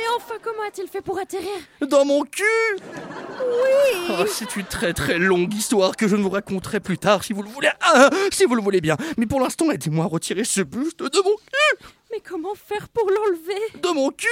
[0.00, 1.48] Mais enfin, comment a-t-il fait pour atterrir
[1.80, 2.44] Dans mon cul
[2.80, 7.24] Oui Ah, C'est une très très longue histoire que je ne vous raconterai plus tard
[7.24, 7.68] si vous le voulez.
[7.80, 8.96] Ah, si vous le voulez bien.
[9.16, 13.10] Mais pour l'instant, aidez-moi à retirer ce buste de mon cul Mais comment faire pour
[13.10, 14.28] l'enlever De mon cul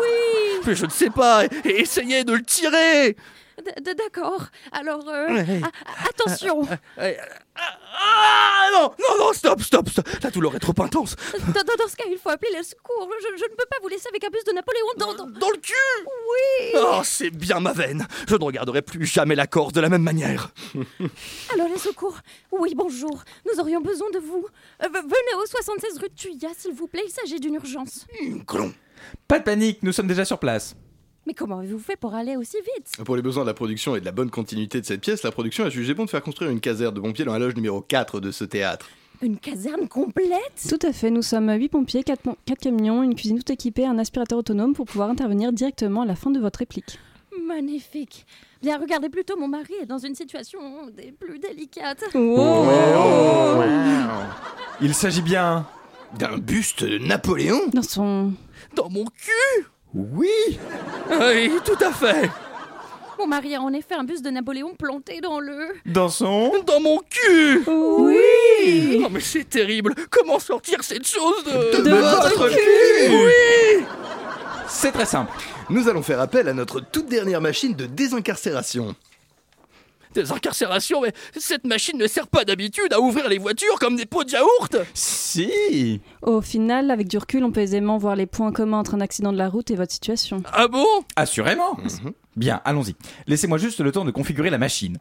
[0.00, 1.44] Oui Mais je ne sais pas.
[1.44, 3.16] et- et Essayez de le tirer
[3.96, 4.46] D'accord.
[4.72, 5.60] Alors, euh, Ouais.
[5.62, 6.66] a- a- attention
[7.56, 10.08] Ah non, non, non, stop, stop, stop.
[10.22, 11.16] La douleur est trop intense.
[11.32, 13.08] dans, dans- dans ce cas, il faut appeler les secours.
[13.20, 15.14] Je, je ne peux pas vous laisser avec un bus de Napoléon dans...
[15.14, 15.74] Dans, dans le cul
[16.06, 18.06] Oui Oh, c'est bien ma veine.
[18.28, 20.52] Je ne regarderai plus jamais la corde de la même manière.
[21.54, 22.18] Alors, les secours
[22.52, 23.22] Oui, bonjour.
[23.52, 24.46] Nous aurions besoin de vous.
[24.84, 27.02] Euh, venez au 76 rue de Thuya, s'il vous plaît.
[27.06, 28.06] Il s'agit d'une urgence.
[29.26, 30.74] Pas de panique, nous sommes déjà sur place.
[31.28, 33.04] Mais comment avez-vous fait pour aller aussi vite?
[33.04, 35.30] Pour les besoins de la production et de la bonne continuité de cette pièce, la
[35.30, 37.82] production a jugé bon de faire construire une caserne de pompiers dans la loge numéro
[37.82, 38.86] 4 de ce théâtre.
[39.20, 40.66] Une caserne complète?
[40.70, 42.22] Tout à fait, nous sommes 8 pompiers, 4,
[42.58, 46.30] camions, une cuisine tout équipée, un aspirateur autonome pour pouvoir intervenir directement à la fin
[46.30, 46.98] de votre réplique.
[47.46, 48.24] Magnifique.
[48.62, 50.60] Bien, regardez plutôt, mon mari est dans une situation
[50.96, 52.04] des plus délicates.
[52.14, 52.64] Oh.
[54.80, 55.66] Il s'agit bien
[56.18, 57.60] d'un buste de Napoléon?
[57.74, 58.32] Dans son...
[58.74, 60.58] Dans mon cul Oui.
[61.10, 62.30] Oui, tout à fait.
[63.18, 65.74] Mon mari a en effet un buste de Napoléon planté dans le...
[65.86, 67.64] Dans son Dans mon cul.
[67.66, 69.02] Oui.
[69.04, 69.94] Oh mais c'est terrible.
[70.08, 71.82] Comment sortir cette chose de...
[71.82, 73.84] De votre cul Oui.
[74.68, 75.32] C'est très simple.
[75.70, 78.94] Nous allons faire appel à notre toute dernière machine de désincarcération.
[80.18, 84.04] Des incarcérations, mais cette machine ne sert pas d'habitude à ouvrir les voitures comme des
[84.04, 88.50] pots de yaourt Si Au final, avec du recul, on peut aisément voir les points
[88.50, 90.42] communs entre un accident de la route et votre situation.
[90.52, 90.84] Ah bon?
[91.14, 91.76] Assurément
[92.34, 92.96] Bien, allons-y.
[93.28, 94.96] Laissez-moi juste le temps de configurer la machine.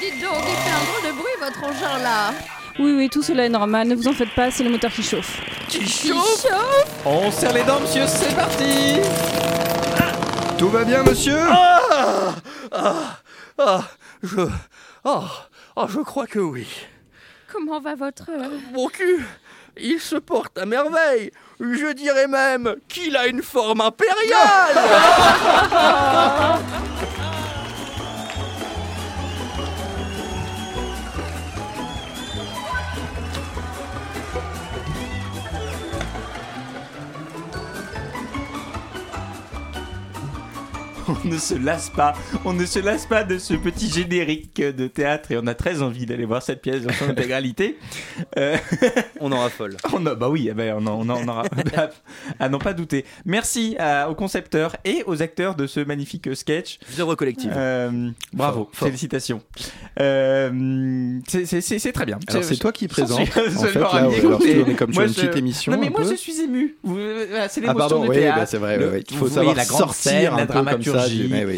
[0.00, 2.32] Dites donc, il fait un drôle de bruit, votre engin, là.
[2.78, 5.02] Oui, oui, tout cela est normal, ne vous en faites pas, c'est le moteur qui
[5.02, 5.40] chauffe.
[5.68, 8.98] Qui chauffe chauffe On serre les dents, monsieur, c'est parti
[10.58, 12.34] Tout va bien, monsieur Ah
[12.72, 12.94] Ah
[13.58, 13.80] Ah
[14.22, 14.40] Je...
[15.04, 15.24] Ah
[15.76, 16.66] Ah, je crois que oui.
[17.52, 18.30] Comment va votre...
[18.30, 19.22] euh, Mon cul,
[19.76, 21.30] il se porte à merveille.
[21.60, 24.78] Je dirais même qu'il a une forme impériale.
[41.24, 44.86] On ne se lasse pas, on ne se lasse pas de ce petit générique de
[44.86, 47.78] théâtre et on a très envie d'aller voir cette pièce dans son intégralité.
[48.38, 48.56] Euh,
[49.20, 49.76] On en raffole.
[49.92, 51.44] on a- bah oui, eh ben, on, en, on en- on aura
[52.40, 53.04] à n'en pas douter.
[53.24, 56.78] Merci à- aux concepteurs et aux acteurs de ce magnifique sketch.
[56.98, 57.52] Œuvre collective.
[57.54, 58.88] Euh, bravo, Fort, fort.
[58.88, 59.42] félicitations.
[60.00, 62.18] Euh, c'est- très bien.
[62.28, 65.08] Alors, c'est toi qui présente, en fait, là, alors, Écoutez, on est comme sur moi,
[65.08, 66.10] une je- petite émission, Non mais moi peu.
[66.10, 66.76] je suis ému.
[66.82, 68.38] Voilà, C'est Ah l'émotion pardon, du oui, théâtre.
[68.38, 68.78] bah, c'est vrai,
[69.10, 71.01] il vous faut savoir la sortir scène, un la peu comme ça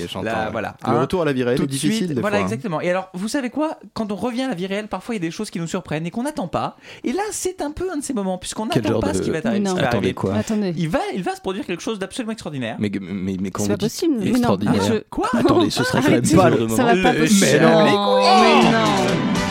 [0.08, 0.50] j'entends, la- ouais.
[0.52, 0.76] voilà.
[0.86, 2.42] Le Hein, retour à la vie réelle tout est de difficile, suite, des Voilà, fois,
[2.42, 2.48] hein.
[2.48, 2.80] exactement.
[2.80, 3.78] Et alors, vous savez quoi?
[3.94, 5.66] Quand on revient à la vie réelle, parfois il y a des choses qui nous
[5.66, 6.76] surprennent et qu'on n'attend pas.
[7.04, 9.18] Et là, c'est un peu un de ces moments, puisqu'on Quel n'attend genre pas de-
[9.18, 9.60] ce qui va arriver.
[9.60, 9.70] Non.
[9.70, 10.14] ce qui va Attendez, arriver.
[10.14, 10.34] quoi?
[10.34, 10.74] Attendez.
[10.76, 12.76] Il va, il va se produire quelque chose d'absolument extraordinaire.
[12.78, 14.14] Mais, mais, mais quand C'est vous pas dites possible.
[14.18, 14.74] Mais non, extraordinaire.
[14.82, 15.28] mais je- Quoi?
[15.38, 17.02] Attendez, ce serait quand même Arrêtez, pas le ça va moment.
[17.02, 17.46] pas Le- possible.
[17.52, 19.43] mais non, mais non.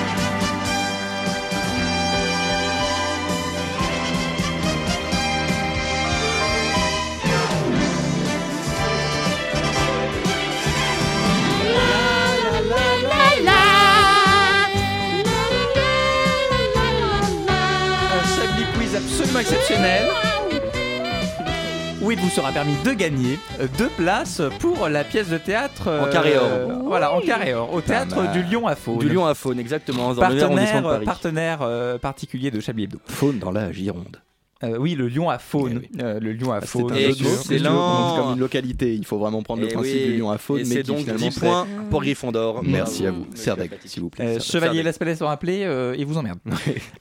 [22.16, 26.06] Il vous sera permis de gagner euh, deux places pour la pièce de théâtre En
[26.06, 26.84] euh, carré or.
[26.86, 29.00] Voilà, en carré or, au théâtre du Lion à Faune.
[29.00, 31.06] Du Lion à Faune, exactement, dans le 9e arrondissement Partenaire, de Paris.
[31.06, 33.00] partenaire euh, particulier de Chablis Hebdo.
[33.08, 34.22] Faune dans la Gironde.
[34.64, 35.82] Euh, oui, le Lion à Faune.
[35.84, 36.02] Eh oui.
[36.04, 36.96] Euh, le Lion à C'est Faune.
[36.96, 38.14] Et excellent.
[38.14, 38.94] c'est comme une localité.
[38.94, 40.06] Il faut vraiment prendre le Eh principe oui.
[40.14, 40.60] du lion à faune.
[40.60, 42.64] Et mais c'est donc finalement 10 serait- points pour Gryffondor.
[42.64, 43.32] Merci à Bravo, vous.
[43.68, 43.90] Platini.
[43.90, 44.38] s'il vous plaît.
[44.38, 44.40] Euh.
[44.40, 44.84] Chevalier.
[44.84, 46.40] Laspalais sont appelés euh, et vous emmerde.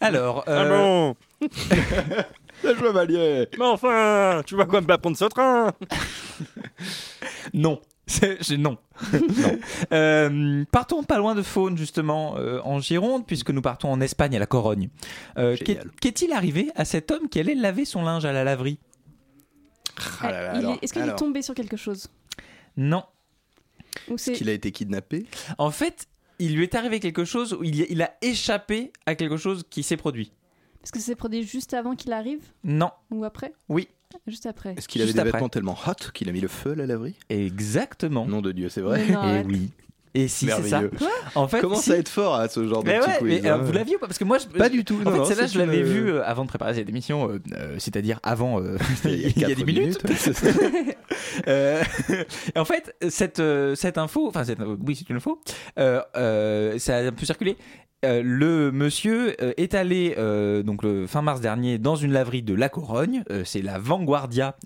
[0.00, 1.46] Alors, Ah euh, bon
[2.64, 5.72] Le chevalier Mais enfin, tu vas quoi me pas prendre ce train?
[7.54, 7.80] Non.
[8.06, 8.78] C'est non.
[9.12, 9.58] Non.
[9.92, 14.36] Euh, partons pas loin de Faune, justement, euh, en Gironde, puisque nous partons en Espagne,
[14.36, 14.90] à la Corogne.
[15.38, 15.56] Euh.
[16.00, 18.78] Qu'est-il arrivé à cet homme qui allait laver son linge à la laverie?
[20.20, 22.08] Ah Est-ce qu'il est tombé sur quelque chose?
[22.76, 23.04] Non.
[24.08, 25.26] Ou Est-ce qu'il a été kidnappé?
[25.58, 26.06] En fait,
[26.38, 29.96] il lui est arrivé quelque chose où il a échappé à quelque chose qui s'est
[29.96, 30.32] produit.
[30.82, 32.90] Parce que ça s'est produit juste avant qu'il arrive Non.
[33.10, 33.88] ou après Oui.
[34.26, 34.74] Juste après.
[34.76, 35.32] Est-ce qu'il avait Juste des après.
[35.32, 38.26] vêtements tellement hot qu'il a mis le feu à la laverie Exactement.
[38.26, 39.04] Nom de Dieu, c'est vrai.
[39.06, 39.46] Mais non, Et arrête.
[39.48, 39.70] oui.
[40.14, 40.80] Et si c'est ça.
[40.82, 40.90] Merveilleux.
[41.34, 43.40] En fait, Comment si- ça être fort à ce genre de Mais petit ouais, quiz
[43.42, 44.06] mais alors, hein vous l'aviez ou pas?
[44.06, 44.96] Parce que moi, je, Pas du tout.
[44.96, 46.86] En non, fait, non, celle-là, c'est je l'avais une- vue euh, avant de préparer cette
[46.90, 50.04] émission, euh, euh, c'est-à-dire avant, euh, Il y a il y a 10 quatre minutes.
[50.04, 50.48] ouais, c'est ça.
[51.48, 51.82] Euh,
[52.54, 55.40] et en fait, cette, euh, cette info, enfin, cette- oui, c'est une info,
[55.78, 57.56] euh, euh, ça a un peu circulé.
[58.04, 62.42] Euh, le monsieur euh, est allé euh, donc le fin mars dernier dans une laverie
[62.42, 63.22] de La Corogne.
[63.44, 64.56] C'est la Vanguardia,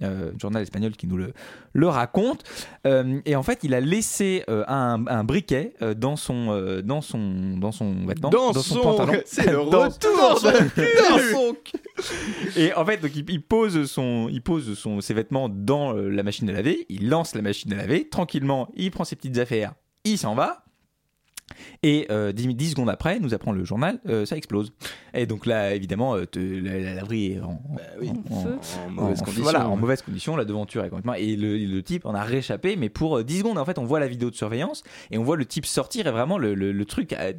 [0.41, 1.33] journal espagnol qui nous le,
[1.73, 2.45] le raconte.
[3.25, 8.07] Et en fait, il a laissé un, un briquet dans son dans son dans son
[8.07, 9.21] vêtement, Dans son, pantalon.
[9.27, 11.57] c'est le Dans- retour dans de son-
[12.57, 16.23] et en fait, donc, il, il pose, son, il pose son, ses vêtements dans la
[16.23, 19.75] machine à laver, il lance la machine à laver, tranquillement, il prend ses petites affaires,
[20.05, 20.63] il s'en va.
[21.83, 24.73] Et euh, 10, 10 secondes après, nous apprend le journal, euh, ça explose.
[25.15, 28.11] Et donc là, évidemment, euh, te- la, la laverie est en, Bah oui.
[28.31, 28.59] en- Feu.
[28.87, 29.43] En mauvaise condition.
[29.43, 31.15] Voilà, en mauvaise condition, la devanture est complètement.
[31.15, 33.85] Et le, le type en a réchappé, mais pour euh, 10 secondes, en fait, on
[33.85, 36.73] voit la vidéo de surveillance et on voit le type sortir et vraiment le, le-
[36.73, 37.33] le truc euh,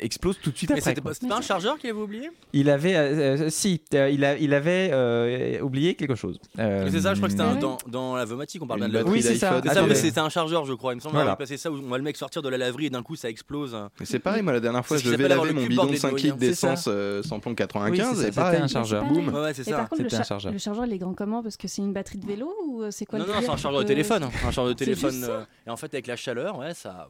[0.00, 0.94] explose tout de suite Mais après.
[0.94, 4.36] c'était pas, un chargeur qu'il avait oublié Il avait, euh, euh, si, euh, il, a,
[4.36, 6.38] il avait euh, oublié quelque chose.
[6.58, 8.88] Euh, C'est ça, je crois que c'était un- dans, dans la vomatique, on parle bien
[8.88, 9.60] de la batterie Oui, c'est ça.
[9.86, 10.92] mais c'était un chargeur, je crois.
[10.92, 11.36] Il me semble Voilà.
[11.56, 13.76] ça où on voit le mec sortir de la laverie et d'un coup ça explose.
[13.98, 15.98] Mais c'est pareil, moi la dernière fois je vais laver mon bidon de bordé de
[15.98, 16.88] 5 nouilles, litres d'essence
[17.26, 18.60] samplon Oui, 95 c'est ça, c'est c'était pareil.
[18.62, 19.04] un chargeur.
[19.04, 19.28] Boum.
[19.48, 20.52] Et C'était un chargeur.
[20.52, 21.42] le chargeur, il est grand comment?
[21.42, 23.56] Parce que c'est une batterie de vélo ou c'est quoi Non, le non, c'est un
[23.56, 24.22] chargeur de téléphone.
[24.24, 24.30] hein.
[24.44, 25.28] Un chargeur de téléphone.
[25.66, 27.08] Et en fait, avec la chaleur, ouais, ça.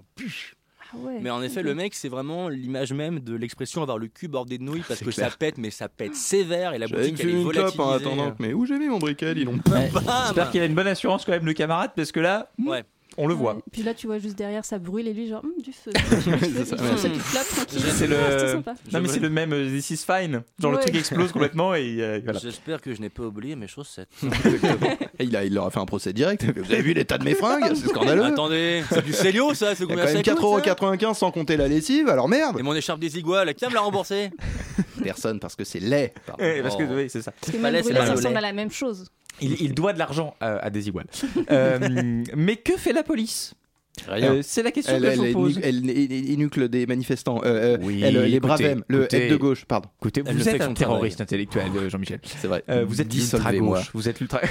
[0.93, 1.19] Ah ouais.
[1.21, 4.59] Mais en effet, le mec, c'est vraiment l'image même de l'expression avoir le cul bordé
[4.59, 5.31] de nouilles parce C'est que clair.
[5.31, 8.11] ça pète, mais ça pète sévère et la boutique elle est une clope en volatilisée.
[8.21, 8.37] attendant.
[8.39, 9.61] Mais où j'ai mis mon briquet donc.
[9.69, 9.89] Ouais.
[9.93, 12.83] Bam J'espère qu'il a une bonne assurance quand même, le camarade, parce que là, Ouais.
[13.19, 13.59] On le voit.
[13.73, 15.91] Puis là, tu vois juste derrière, ça brûle et lui, genre, Hum, du feu.
[17.97, 18.55] C'est le-.
[18.93, 20.43] Non, mais c'est le même euh, This is fine.
[20.59, 22.39] Genre, le truc explose complètement et euh, voilà.
[22.39, 24.09] J'espère que je n'ai pas oublié mes chaussettes.
[25.19, 26.45] Et il, a, il leur a fait un procès direct.
[26.45, 27.73] Vous avez vu l'état de mes fringues?
[27.75, 28.25] C'est scandaleux.
[28.25, 31.69] Attendez, c'est du Célio ça C'est quand même ça coûte, ça 4,95€ sans compter la
[31.69, 34.31] lessive, alors merde Et mon écharpe des iguales, qui va me la rembourser
[35.03, 36.13] Personne parce que c'est laid.
[36.27, 36.45] pardon.
[36.63, 36.95] Parce que Oh.
[36.97, 37.33] oui, c'est ça.
[37.33, 38.39] Parce que même c'est brûlé, ça le ressemble lait.
[38.39, 39.11] à la même chose.
[39.41, 41.07] Il, il doit de l'argent à, à des iguales.
[41.51, 41.79] Euh,
[42.37, 43.55] mais que fait la police?
[44.07, 44.35] Rien.
[44.35, 45.61] Euh, C'est la question Elle, que elle, je vous pose.
[45.63, 47.41] elle, elle énucle des manifestants.
[47.45, 49.25] Euh, euh, Oui, elle, les bravem, le écoutez.
[49.25, 49.89] aide de gauche, pardon.
[50.01, 52.21] Écoutez, vous êtes un terroriste intellectuel, euh, Jean-Michel.
[52.25, 52.63] C'est vrai.
[52.71, 53.79] Euh, vous êtes Dissolvez-moi.
[53.79, 53.91] gauche.
[53.93, 54.41] Vous êtes l'ultra.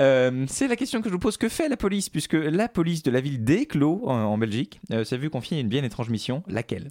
[0.00, 1.36] Euh, c'est la question que je vous pose.
[1.36, 2.08] Que fait la police?
[2.10, 5.68] Puisque la police de la ville d'Eeklo, en, en Belgique, euh, s'est vu confier une
[5.68, 6.42] bien étrange mission.
[6.48, 6.90] Laquelle?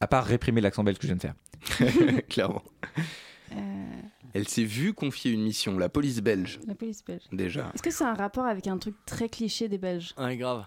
[0.00, 1.34] À part réprimer l'accent belge que je viens de faire.
[2.28, 2.62] Clairement.
[4.30, 7.22] Euh, Elle s'est vue confier une mission, la police belge, la police belge.
[7.32, 7.70] déjà.
[7.74, 10.14] Est-ce que c'est un rapport avec un truc très cliché des Belges?
[10.18, 10.64] Ouais, grave.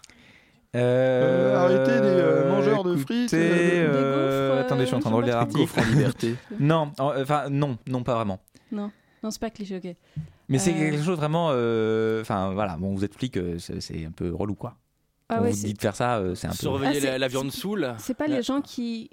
[0.76, 3.38] Euh, arrêtez les, euh, mangeurs de frites, écoutez,
[3.80, 5.80] euh, Des euh, gaufres, attendez, je suis en train de euh, relire l'article.
[5.80, 6.36] En liberté.
[6.60, 8.40] Non, en- enfin non, non pas vraiment.
[8.72, 8.90] Non,
[9.22, 9.96] non, c'est pas cliché, ok.
[10.50, 10.78] Mais c'est Euh.
[10.80, 11.50] quelque chose vraiment.
[11.52, 14.76] euh, Enfin voilà, bon, vous êtes flic, euh, c'est c'est un peu relou quoi.
[15.30, 16.56] Ah On ouais, vous c'est dit de faire ça, euh, c'est un peu.
[16.58, 17.94] Surveiller Ah, c'est- la, la viande saoule.
[18.00, 19.12] c'est pas les gens qui,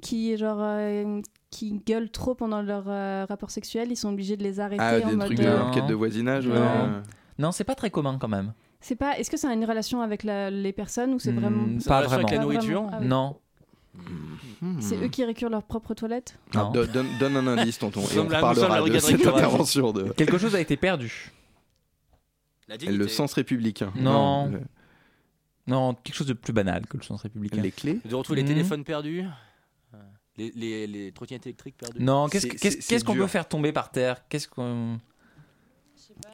[0.00, 4.42] qui genre, euh, qui gueulent trop pendant leur euh, rapport sexuel, ils sont obligés de
[4.42, 5.26] les arrêter Ah, en des mode.
[5.26, 5.64] trucs de euh, Non.
[5.66, 6.46] enquête de voisinage.
[6.46, 6.54] ouais.
[6.58, 7.02] Non.
[7.38, 8.52] Non, c'est pas très commun quand même.
[8.80, 9.18] C'est pas.
[9.18, 11.62] Est-ce que ça a une relation avec la- les personnes ou c'est vraiment.
[11.66, 12.28] Hmm, pas vraiment.
[12.28, 12.88] Pas vraiment.
[12.92, 13.06] Ah oui.
[13.06, 13.36] Non.
[14.80, 16.70] C'est eux qui récurent leurs propres toilettes Non.
[16.70, 20.38] Do- donne, donne un indice, tonton, et on parlera la de cette intervention de Quelque
[20.38, 21.32] chose a été perdu.
[22.68, 23.92] La le sens républicain.
[23.96, 24.46] Non.
[24.46, 24.60] le-
[25.66, 27.60] Non, quelque chose de plus banal que le sens républicain.
[27.60, 28.54] Les clés De retrouver les Mhm.
[28.54, 29.24] téléphones perdus
[30.40, 33.24] les, les, les trottinettes électriques perdues Non, qu'est-ce que- qu'on dur.
[33.24, 34.26] peut faire tomber par terre?
[34.28, 34.98] Qu'est-ce qu'on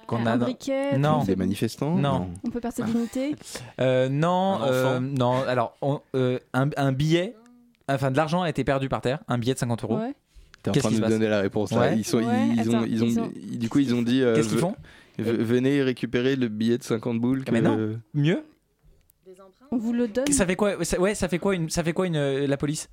[0.06, 1.18] qu'on Un a briquet Non.
[1.20, 1.96] on Des peut- manifestants?
[1.96, 2.30] Non.
[2.44, 3.34] On peut perdre sa dignité
[3.80, 5.42] Euh, non, Un euh, non.
[5.42, 7.34] Alors, on- euh, un, un billet,
[7.88, 9.98] enfin de l'argent a été perdu par terre, un billet de 50 euros.
[9.98, 10.14] Ouais.
[10.62, 11.78] T'es en Qu'est-ce train de nous donner la réponse là.
[11.80, 11.96] Ouais.
[11.98, 14.22] Ils, sont, Ouais, ils, ont, attends, ils ont, ils ont- du coup, ils ont dit.
[14.22, 14.74] euh, Qu'est-ce qu'ils font?
[15.18, 17.44] ve- Venez récupérer le billet de 50 boules.
[17.46, 18.00] Ah, mais que- non.
[18.14, 18.44] Mieux?
[19.72, 21.92] On vous le donne Ça fait quoi ça- Ouais, ça fait quoi une, ça fait
[21.92, 22.88] quoi une, la police?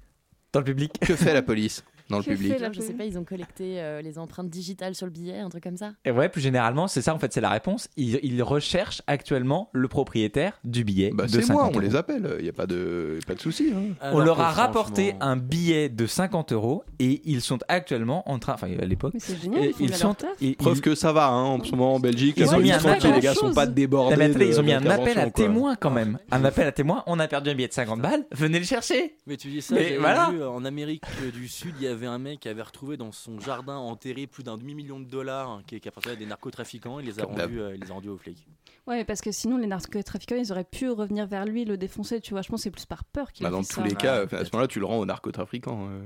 [0.54, 0.98] Dans le public.
[1.00, 1.84] Que fait la police?
[2.10, 5.12] Dans le public Je sais pas, ils ont collecté euh, les empreintes digitales sur le
[5.12, 5.92] billet, un truc comme ça?
[6.06, 7.88] Et ouais, plus généralement, c'est ça en fait, c'est la réponse.
[7.98, 11.80] Ils, ils recherchent actuellement le propriétaire du billet Bah, c'est 50 moi, on euros.
[11.80, 12.36] les appelle.
[12.40, 13.72] Il y a pas de, pas de souci.
[13.76, 13.94] hein.
[14.14, 18.40] On leur a rapporté franchement- un billet de 50 euros et ils sont actuellement en
[18.40, 21.12] train, enfin à l'époque, c'est génial, et ils ils sont, et- Preuve ils- que ça
[21.14, 22.36] va hein, en ce moment en Belgique.
[22.38, 23.14] Ils la ont mis un appel.
[23.14, 24.12] les gars sont pas débordés.
[24.16, 26.18] Non, mais attendez, de- ils ont mis un appel à témoins quand même.
[26.32, 27.04] Un appel à témoins.
[27.08, 28.26] On a perdu un billet de 50 balles.
[28.32, 29.16] Venez le chercher.
[29.28, 30.30] Mais tu dis ça, voilà.
[30.32, 33.40] vu, en Amérique du Sud, il y avait un mec qui avait retrouvé dans son
[33.40, 37.00] jardin enterré plus d'un demi-million de dollars hein, qui, qui appartenait à des narcotrafiquants.
[37.00, 38.46] Il les a Comme rendus, euh, il les a rendus aux flics.
[38.86, 42.20] Ouais, mais parce que sinon, les narcotrafiquants, ils auraient pu revenir vers lui, le défoncer,
[42.20, 42.42] tu vois.
[42.42, 43.88] Je pense que c'est plus par peur qu'il Bah, a dans fait tous ça.
[43.88, 45.88] les cas, à ce moment-là, tu le rends au narcotrafiquant.
[45.90, 46.02] euh.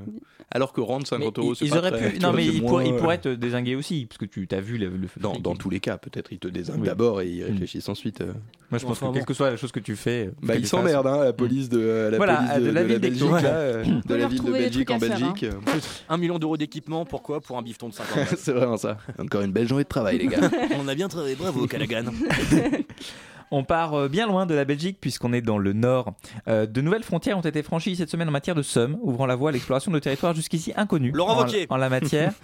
[0.52, 2.20] Alors que rendre 50 Mais euros, ils, c'est ils pas auraient très- pu.
[2.20, 4.62] Non, mais ils, moins, pourraient, ils euh, pourraient te désinguer aussi, parce que tu as
[4.62, 4.90] vu le.
[4.90, 6.86] le Dans, dans tous les cas, peut-être ils te désinguent Oui.
[6.88, 7.48] d'abord et ils Mm.
[7.48, 8.22] réfléchissent ensuite.
[8.22, 8.34] euh.
[8.70, 9.14] Moi, je pense Enfin, que bon.
[9.14, 10.30] quelle que soit la chose que tu fais.
[10.44, 13.32] Bah, ils s'emmerdent, hein, la police de euh, la Voilà, police de la ville Belgique,
[13.32, 15.44] là, de la ville de Belgique en Belgique.
[15.44, 15.52] euh.
[16.10, 18.28] Un million d'euros d'équipement, pourquoi Pour un bifton de 50 balles.
[18.38, 18.98] C'est vraiment ça.
[19.18, 20.50] Encore une belle journée de travail, les gars.
[20.80, 22.04] On a bien travaillé, bravo Callaghan.
[23.52, 26.14] On part euh, bien loin de la Belgique puisqu'on est dans le nord.
[26.50, 29.36] Euh, de nouvelles frontières ont été franchies cette semaine en matière de somme, ouvrant la
[29.38, 31.66] voie à l'exploration de territoires jusqu'ici inconnus Laurent en, Wauquiez.
[31.70, 32.34] en la matière.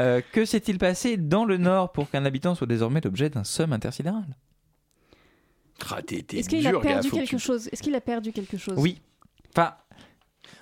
[0.00, 3.72] Euh, que s'est-il passé dans le nord pour qu'un habitant soit désormais l'objet d'un somme
[3.72, 4.24] intersidéral?
[5.90, 5.98] Ah,
[6.32, 7.68] Est-ce qu'il a perdu quelque tu- chose?
[7.72, 8.74] Est-ce qu'il a perdu quelque chose?
[8.76, 9.00] Oui.
[9.56, 9.74] Enfin.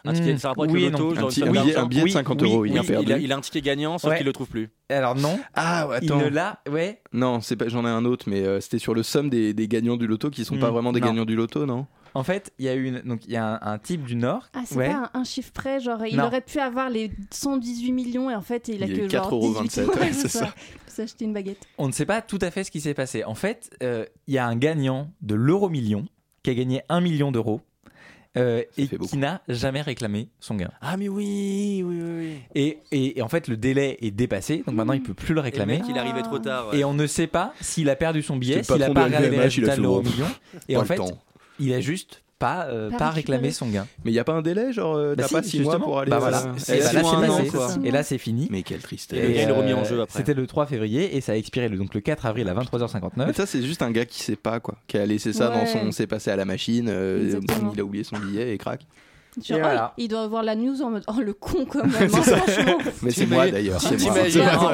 [0.04, 1.82] Un ticket, hmm, ça oui Un petit- billet- d'argent.
[1.82, 3.12] un billet de Oui, 50 oui, euros, oui, il a Il perdu.
[3.12, 4.16] a, il a un ticket gagnant, sauf Ouais.
[4.18, 4.70] qu'il le trouve plus.
[4.88, 6.18] Alors non, Ah, il attends.
[6.18, 6.60] ne l'a.
[6.70, 7.00] Ouais.
[7.12, 7.68] Non, c'est pas.
[7.68, 10.30] J'en ai un autre, mais euh, c'était sur le somme des, des gagnants du loto
[10.30, 11.06] qui sont Hmm, pas vraiment des non.
[11.08, 11.86] gagnants du loto, non?
[12.14, 13.00] En fait, il y a une.
[13.06, 14.48] Donc il y a un, un type du nord.
[14.52, 14.88] Ah, c'est ouais.
[14.90, 16.24] pas un, un chiffre près, genre il Non.
[16.26, 19.30] aurait pu avoir les 118 millions et en fait il a Il que eu genre
[19.30, 20.52] 4,27 18 €, ouais, Ouais, c'est ça.
[20.88, 21.66] Il s'acheter une baguette.
[21.78, 23.24] On ne sait pas tout à fait ce qui s'est passé.
[23.24, 26.04] En fait, euh, il y a un gagnant de l'euro million
[26.42, 27.62] qui a gagné 1 million d'euros
[28.36, 30.70] euh, et qui n'a jamais réclamé son gain.
[30.80, 32.12] Ah mais oui, oui, oui.
[32.18, 32.36] oui.
[32.54, 35.40] Et, et- et en fait, le délai est dépassé, donc maintenant il peut plus le
[35.40, 35.78] Et le réclamer.
[35.78, 36.68] mec, il arrivait trop tard.
[36.70, 36.78] ouais.
[36.78, 39.36] Et on ne sait pas s'il a perdu son billet, s'il a pas regardé les
[39.36, 40.26] LVMH, il a résultats fait de l'euro million.
[40.68, 41.18] Et en fait, temps.
[41.60, 43.38] il a juste pas, euh, Pas pas récupéré.
[43.38, 43.86] réclamé son gain.
[44.04, 45.78] Mais il y a pas un délai, genre euh, Bah t'as si, pas 6 mois
[45.78, 46.10] pour aller.
[46.10, 46.52] Bah euh, voilà.
[46.56, 47.80] Et six là, c'est passé.
[47.84, 48.48] Et là, c'est fini.
[48.50, 49.18] Mais quelle tristesse.
[49.18, 50.18] Et il est remis en jeu après.
[50.18, 53.10] C'était le 3 février et ça a expiré le, donc le 4 avril à 23h59.
[53.16, 54.74] Mais ça, c'est juste un gars qui sait pas, quoi.
[54.88, 55.92] Qui a laissé ça dans son.
[55.92, 57.40] C'est passé à la machine, euh,
[57.72, 58.84] il a oublié son billet et crac.
[59.40, 59.94] Genre, Et oh, voilà.
[59.96, 62.08] il doit voir la news en mode oh le con quand même.
[62.10, 62.36] C'est ça.
[62.36, 62.78] franchement.
[63.02, 63.80] Mais c'est moi d'ailleurs.
[63.80, 64.68] T'imagines, oh.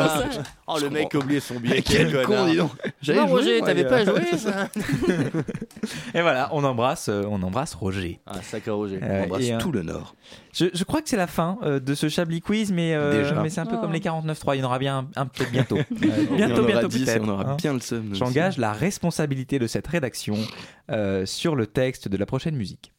[0.67, 1.81] Oh, le mec a oublié son billet.
[1.83, 2.73] Quel con, dis donc.
[3.01, 4.69] J'avais Non, joué, Roger, moi, t'avais pas joué ça
[6.15, 8.21] Et voilà, on embrasse, euh, on embrasse Roger.
[8.27, 8.99] Ah, sacré Roger.
[9.03, 10.15] Euh, On embrasse et, euh, tout le Nord.
[10.53, 13.61] Je, je crois que c'est la fin euh, de ce Chablis Quiz, mais, euh, c'est
[13.61, 13.81] un peu Oh.
[13.81, 14.57] comme les 49.3.
[14.57, 15.79] Il y en aura bien un, un peut-être bientôt.
[15.91, 17.23] Bientôt, bientôt 10 et peut-être.
[17.25, 17.57] on aura hein.
[17.57, 18.13] bien le seum.
[18.15, 20.37] J'engage la responsabilité de cette rédaction
[20.91, 22.93] euh, sur le texte de la prochaine musique.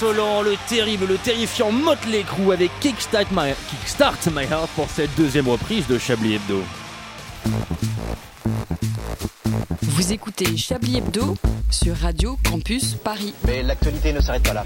[0.00, 5.10] L'insolent, le terrible, le terrifiant Motley Crue avec Kickstart My, Kickstart My Heart pour cette
[5.16, 6.62] deuxième reprise de Chablis Hebdo.
[9.82, 11.34] Vous écoutez Chablis Hebdo
[11.70, 13.34] sur Radio Campus Paris.
[13.46, 14.64] Mais l'actualité ne s'arrête pas là.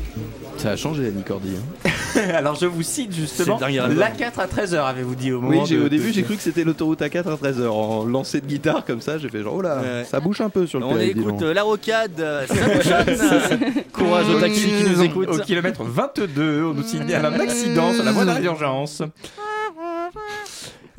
[0.59, 1.55] Ça a changé, Annie Cordy.
[1.57, 1.91] hein.
[2.35, 3.99] Alors je vous cite justement C'est le dernier album.
[3.99, 6.37] l'A4 à 13h, avez-vous dit au Oui, moment j'ai- de- au début de- j'ai cru
[6.37, 7.69] que c'était l'autoroute A4 à 13h.
[7.69, 10.05] En lancé de guitare comme ça, j'ai fait genre, oh là, Ouais.
[10.05, 13.61] ça bouge un peu sur le On écoute euh, la rocade, euh, ça bouchonne.
[13.93, 15.29] Courage aux taxis qui nous écoutent.
[15.29, 19.03] Au kilomètre 22, on nous signale un accident sur la voie d'urgence.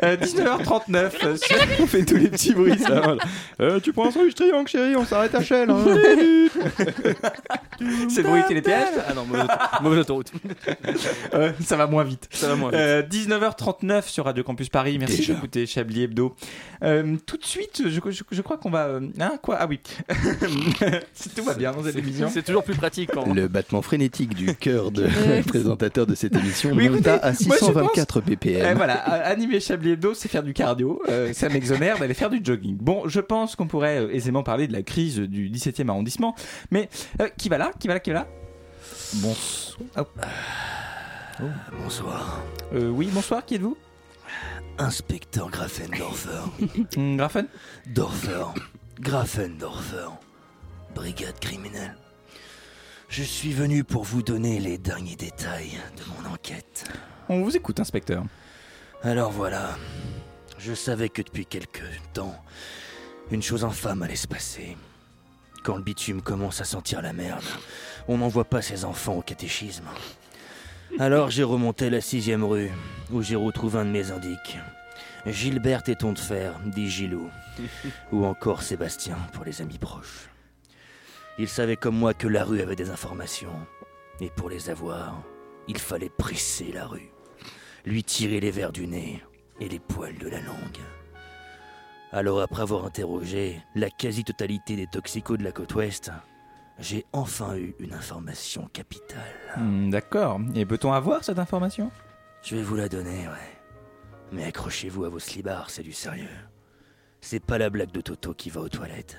[0.04, 3.00] Euh, 19h39, euh, sur- On fait tous les petits bruits, ça.
[3.02, 3.24] voilà.
[3.62, 5.70] Euh, tu prends un sandwich triangle, chérie, on s'arrête à Shell.
[5.70, 5.84] hein.
[8.10, 9.48] c'est le bruit qui les piège Ah non, mauvaise,
[9.82, 10.32] mauvaise autoroute.
[11.34, 12.28] Euh, ça va moins vite.
[12.32, 12.80] Ça va moins vite.
[12.80, 14.98] Euh, 19h39 sur Radio Campus Paris.
[15.00, 15.34] Merci Déjà.
[15.34, 16.36] d'écouter Chablis Hebdo.
[16.84, 19.00] Euh, tout de suite, je, je- je crois qu'on va.
[19.20, 19.58] Hein, quoi?
[19.60, 19.80] Ah oui.
[21.36, 22.30] tout va bien dans cette émission.
[22.32, 25.08] C'est toujours plus pratique quand Le battement frénétique du cœur de
[25.48, 28.78] présentateur de cette émission Oui, monta écoutez, à moi, je 624 Et ppm.
[28.78, 31.02] voilà, a- animer Chablis Hebdo, c'est faire du cardio.
[31.10, 32.78] Euh, ça m'exonère d'aller faire du jogging.
[32.78, 36.36] Bon, je pense qu'on pourrait euh, aisément parler de la crise du 17e arrondissement.
[36.72, 36.90] Mais
[37.22, 38.28] euh, qui va là Qui va là Qui va là?
[39.16, 40.06] Bonsoir.
[41.84, 42.42] Bonsoir.
[42.74, 43.78] Euh, oui, bonsoir, qui êtes-vous?
[44.78, 46.30] Inspecteur Grafendorfer.
[46.98, 47.48] Hum, Graffen?
[47.88, 48.46] Dorfer.
[49.00, 50.10] Grafendorfer.
[50.96, 51.96] Brigade criminelle.
[53.10, 56.86] Je suis venu pour vous donner les derniers détails de mon enquête.
[57.30, 58.24] On vous écoute, inspecteur.
[59.06, 59.78] Alors voilà.
[60.58, 61.84] Je savais que depuis quelque
[62.14, 62.42] temps,
[63.32, 64.78] une chose infâme allait se passer.
[65.66, 67.44] Quand le bitume commence à sentir la merde,
[68.08, 69.90] on n'envoie pas ses enfants au catéchisme.
[71.00, 72.72] Alors j'ai remonté la sixième rue,
[73.12, 74.58] où j'ai retrouvé un de mes indiques.
[75.26, 77.30] Gilbert Téton de Fer, dit Gilou.
[78.14, 80.30] Ou encore Sébastien, pour les amis proches.
[81.38, 83.56] Il savait comme moi que la rue avait des informations.
[84.22, 85.22] Et pour les avoir,
[85.68, 87.13] il fallait presser la rue.
[87.86, 89.22] Lui tirer les vers du nez
[89.60, 90.80] et les poils de la langue.
[92.12, 96.12] Alors après avoir interrogé la quasi-totalité des toxicos de la côte ouest,
[96.80, 99.22] j'ai enfin eu une information capitale.
[99.58, 100.40] Hum, D'accord.
[100.56, 101.92] Et peut-on avoir cette information?
[102.44, 103.52] Je vais vous la donner, ouais.
[104.32, 106.28] Mais accrochez-vous à vos slibards, c'est du sérieux.
[107.22, 109.18] C'est pas la blague de Toto qui va aux toilettes.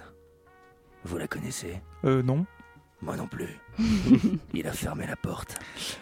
[1.04, 1.80] Vous la connaissez?
[2.04, 2.46] Euh, non.
[3.04, 3.60] Moi non plus.
[4.54, 5.56] Il a fermé la porte.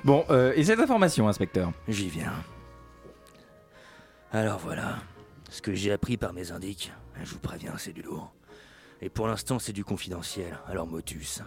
[0.04, 2.32] Bon, euh, et cette information, inspecteur J'y viens.
[4.32, 4.98] Alors voilà,
[5.50, 6.92] ce que j'ai appris par mes indiques,
[7.22, 8.32] je vous préviens, c'est du lourd.
[9.00, 11.42] Et pour l'instant, c'est du confidentiel, alors motus.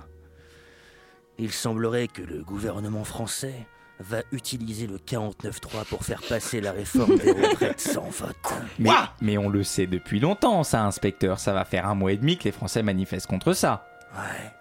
[1.38, 3.66] Il semblerait que le gouvernement français
[4.00, 8.36] va utiliser le 49.3 pour faire passer la réforme des retraites sans vote.
[8.78, 8.90] mais,
[9.22, 11.40] mais on le sait depuis longtemps, ça, inspecteur.
[11.40, 13.88] Ça va faire un mois et demi que les Français manifestent contre ça.
[14.14, 14.52] Ouais.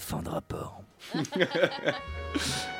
[0.00, 0.82] Fin de rapport.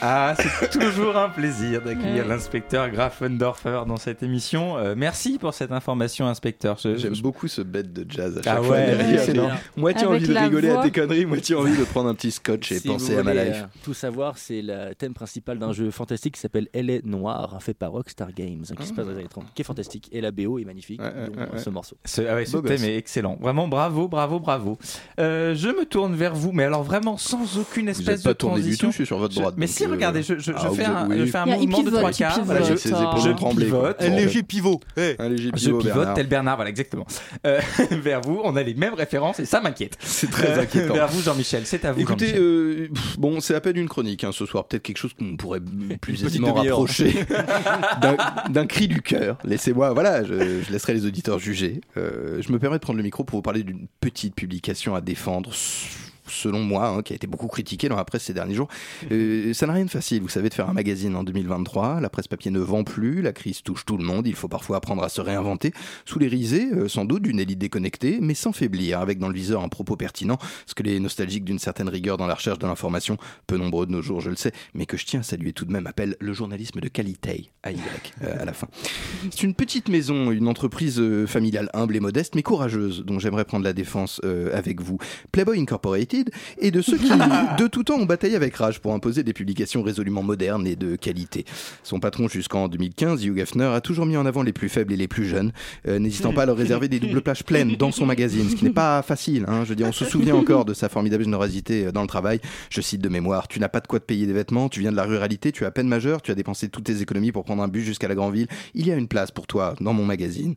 [0.00, 2.28] Ah, c'est toujours un plaisir d'accueillir Ouais.
[2.28, 4.78] l'inspecteur Grafendorfer dans cette émission.
[4.78, 6.78] Euh, merci pour cette information, inspecteur.
[6.82, 8.76] Je- J'aime je- beaucoup ce bête de jazz à Ah chaque fois.
[8.76, 9.58] ouais, derrière, c'est j'ai bien.
[9.76, 12.70] Moitié Avec envie de rigoler à tes conneries, moitié envie de prendre un petit scotch
[12.70, 13.62] et Si vous penser à ma life.
[13.64, 17.58] euh, tout savoir, c'est le thème principal d'un jeu fantastique qui s'appelle Elle est noire,
[17.60, 20.08] fait par Rockstar Games, hein, qui se passe dans les années 30, qui est fantastique.
[20.12, 21.58] Et la BO est magnifique, dont, ouais, ouais.
[21.58, 21.96] ce morceau.
[22.04, 22.82] Ce, ah ouais, ce thème gosse.
[22.84, 23.36] est excellent.
[23.40, 24.78] Vraiment, bravo, bravo, bravo.
[25.18, 28.32] Euh, je me tourne vers vous, mais alors vraiment sans aucune Vous espèce êtes pas
[28.34, 30.52] de tourné du tout, je suis sur votre droite, mais si, regardez, je, je- je
[30.56, 31.16] ah, fais, un, oui.
[31.20, 32.32] je fais un mouvement de pivote, trois il quarts.
[32.34, 32.46] pivote.
[32.46, 33.94] Voilà, je, je ont tremblé, quoi.
[33.94, 33.96] pivote.
[34.02, 34.80] Un léger ben, pivot.
[34.96, 36.14] Un léger Je pivot, pivote Bernard.
[36.14, 37.06] tel Bernard, voilà, exactement.
[37.46, 37.60] Euh,
[37.90, 39.96] vers vous, on a les mêmes références et ça m'inquiète.
[40.00, 40.94] C'est très Euh, inquiétant.
[40.94, 42.00] Vers vous, Jean-Michel, c'est à vous.
[42.00, 44.66] Écoutez, euh, bon, c'est à peine une chronique hein, ce soir.
[44.66, 45.60] Peut-être quelque chose qu'on pourrait
[46.00, 47.24] plus aisément rapprocher
[48.00, 48.16] d'un-
[48.50, 49.38] d'un cri du cœur.
[49.44, 51.80] Laissez-moi, voilà, je, je laisserai les auditeurs juger.
[51.96, 55.00] Euh, je me permets de prendre le micro pour vous parler d'une petite publication à
[55.00, 55.50] défendre.
[56.28, 58.68] Selon moi, hein, qui a été beaucoup critiquée dans la presse ces derniers jours.
[59.10, 62.00] Euh, ça n'a rien de facile, vous savez, de faire un magazine en 2023.
[62.00, 64.26] La presse papier ne vend plus, la crise touche tout le monde.
[64.26, 65.72] Il faut parfois apprendre à se réinventer
[66.04, 69.34] sous les risées, euh, sans doute, d'une élite déconnectée, mais sans faiblir, avec dans le
[69.34, 72.66] viseur un propos pertinent, ce que les nostalgiques d'une certaine rigueur dans la recherche de
[72.66, 73.16] l'information,
[73.46, 75.64] peu nombreux de nos jours, je le sais, mais que je tiens à saluer tout
[75.64, 77.78] de même, appellent le journalisme de qualité, à Y,
[78.22, 78.68] euh, à la fin.
[79.30, 83.64] C'est une petite maison, une entreprise familiale humble et modeste, mais courageuse, dont j'aimerais prendre
[83.64, 84.20] la défense
[84.52, 84.98] avec vous.
[85.32, 86.17] Playboy Incorporated,
[86.58, 89.82] et de ceux qui, de tout temps, ont bataillé avec rage pour imposer des publications
[89.82, 91.44] résolument modernes et de qualité.
[91.82, 94.96] Son patron jusqu'en 2015, Hugh Hefner, a toujours mis en avant les plus faibles et
[94.96, 95.52] les plus jeunes,
[95.86, 98.64] euh, n'hésitant pas à leur réserver des doubles plages pleines dans son magazine, ce qui
[98.64, 99.44] n'est pas facile.
[99.48, 99.64] hein.
[99.64, 102.40] Je veux dire, on se souvient encore de sa formidable générosité euh, dans le travail.
[102.70, 104.90] Je cite de mémoire, tu n'as pas de quoi te payer des vêtements, tu viens
[104.92, 107.44] de la ruralité, tu es à peine majeur, tu as dépensé toutes tes économies pour
[107.44, 108.48] prendre un bus jusqu'à la grande ville.
[108.74, 110.54] Il y a une place pour toi dans mon magazine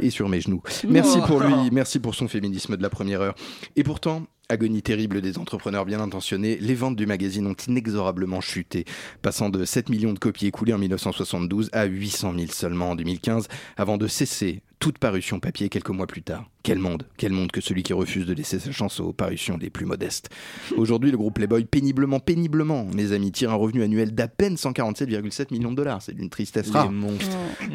[0.00, 0.62] et sur mes genoux.
[0.88, 3.34] Merci pour lui, merci pour son féminisme de la première heure.
[3.76, 8.84] Et pourtant, Agonie terrible des entrepreneurs bien intentionnés, les ventes du magazine ont inexorablement chuté,
[9.22, 13.48] passant de 7 millions de copies écoulées en 1972 à 800 000 seulement en 2015,
[13.76, 16.48] avant de cesser toute parution papier quelques mois plus tard.
[16.62, 19.68] Quel monde, quel monde que celui qui refuse de laisser sa chance aux parutions les
[19.68, 20.30] plus modestes.
[20.78, 25.52] Aujourd'hui, le groupe Playboy, péniblement, péniblement, mes amis, tire un revenu annuel d'à peine 147,7
[25.52, 26.00] millions de dollars.
[26.00, 26.90] C'est d'une tristesse rare.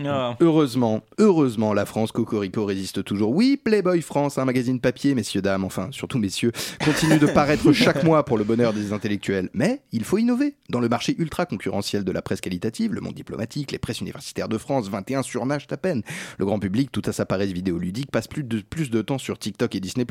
[0.08, 0.36] Ah.
[0.40, 3.30] Heureusement, heureusement, la France, Cocorico résiste toujours.
[3.30, 6.52] Oui, Playboy France, un magazine papier, messieurs, dames, enfin, surtout messieurs,
[6.84, 9.50] continue de paraître chaque mois pour le bonheur des intellectuels.
[9.54, 10.56] Mais il faut innover.
[10.70, 14.50] Dans le marché ultra concurrentiel de la presse qualitative, le monde diplomatique, les presses universitaires
[14.50, 16.02] de France, 21 surnagent à peine.
[16.40, 19.38] Le grand public, tout à sa paresse vidéoludique, passe plus de, plus de temps sur
[19.38, 20.06] TikTok et Disney+,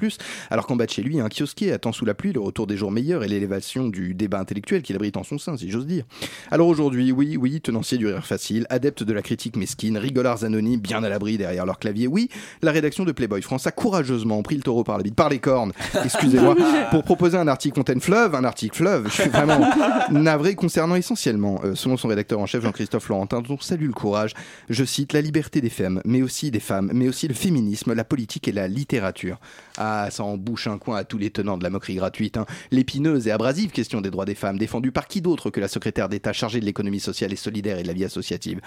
[0.51, 2.77] alors qu'en bas de chez lui, un kiosquier attend sous la pluie le retour des
[2.77, 6.05] jours meilleurs et l'élévation du débat intellectuel qu'il abrite en son sein, si j'ose dire.
[6.51, 10.81] Alors aujourd'hui, oui, oui, tenancier du rire facile, adepte de la critique mesquine, rigolards anonymes
[10.81, 12.29] bien à l'abri derrière leur clavier, oui,
[12.63, 15.39] la rédaction de Playboy France a courageusement pris le taureau par la bite, par les
[15.39, 15.73] cornes,
[16.05, 16.57] excusez-moi,
[16.91, 19.61] pour proposer un article Fontaine Fleuve, un article fleuve, je suis vraiment
[20.11, 24.35] navré concernant essentiellement, euh, selon son rédacteur en chef Jean-Christophe Laurentin, dont salue le courage,
[24.69, 28.49] je cite la liberté des femmes, mais aussi des mais aussi le féminisme, la politique
[28.49, 29.39] et la littérature.
[29.77, 32.37] Ah, ça en bouche un coin à tous les tenants de la moquerie gratuite.
[32.37, 32.47] hein.
[32.71, 36.09] L'épineuse et abrasive question des droits des femmes, défendue par qui d'autre que la secrétaire
[36.09, 38.61] d'État chargée de l'économie sociale et solidaire et de la vie associative?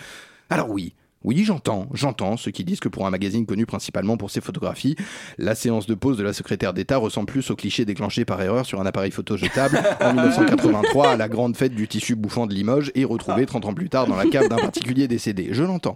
[0.49, 0.93] Alors oui,
[1.23, 4.95] oui, j'entends, j'entends ceux qui disent que pour un magazine connu principalement pour ses photographies,
[5.37, 8.65] la séance de pause de la secrétaire d'État ressemble plus au cliché déclenché par erreur
[8.65, 12.53] sur un appareil photo jetable en 1983 à la grande fête du tissu bouffant de
[12.53, 15.49] Limoges et retrouvé 30 ans plus tard dans la cave d'un particulier décédé.
[15.51, 15.95] Je l'entends.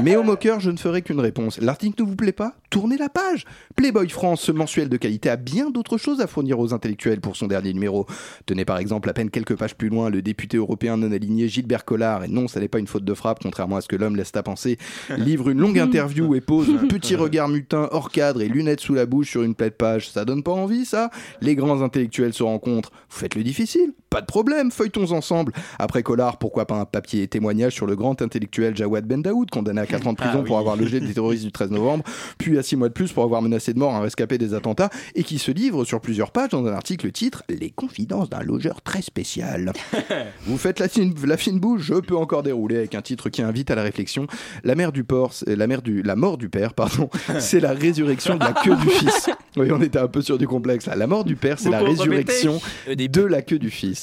[0.00, 1.58] Mais au moqueur, je ne ferai qu'une réponse.
[1.58, 2.54] L'article ne vous plaît pas?
[2.72, 3.44] Tournez la page
[3.76, 7.36] Playboy France, ce mensuel de qualité, a bien d'autres choses à fournir aux intellectuels pour
[7.36, 8.06] son dernier numéro.
[8.46, 11.84] Tenez par exemple à peine quelques pages plus loin le député européen non aligné Gilbert
[11.84, 14.16] Collard, et non, ça n'est pas une faute de frappe, contrairement à ce que l'homme
[14.16, 14.78] laisse à penser,
[15.18, 18.94] livre une longue interview et pose un petit regard mutin hors cadre et lunettes sous
[18.94, 20.08] la bouche sur une plaide page.
[20.08, 21.10] Ça donne pas envie, ça?
[21.42, 22.90] Les grands intellectuels se rencontrent.
[23.10, 25.52] Vous faites le difficile Pas de problème, feuilletons ensemble.
[25.78, 29.80] Après Collard, pourquoi pas un papier témoignage sur le grand intellectuel Jawad Ben Daoud, condamné
[29.80, 30.60] à 4 ans de prison Ah pour oui.
[30.60, 32.04] avoir logé des terroristes du 13 novembre,
[32.36, 34.90] puis à 6 mois de plus pour avoir menacé de mort un rescapé des attentats,
[35.14, 38.82] et qui se livre sur plusieurs pages dans un article titre Les confidences d'un logeur
[38.82, 39.72] très spécial.
[40.46, 43.40] Vous faites la fine, la fine bouche, je peux encore dérouler avec un titre qui
[43.42, 44.26] invite à la réflexion.
[44.62, 47.08] La mère du porc, c'est- la mère du, la mort du père, pardon,
[47.38, 49.30] c'est la résurrection de la queue du fils.
[49.56, 50.96] Oui, on était un peu sur du complexe là.
[50.96, 54.01] La mort du père, c'est la résurrection de la queue du fils.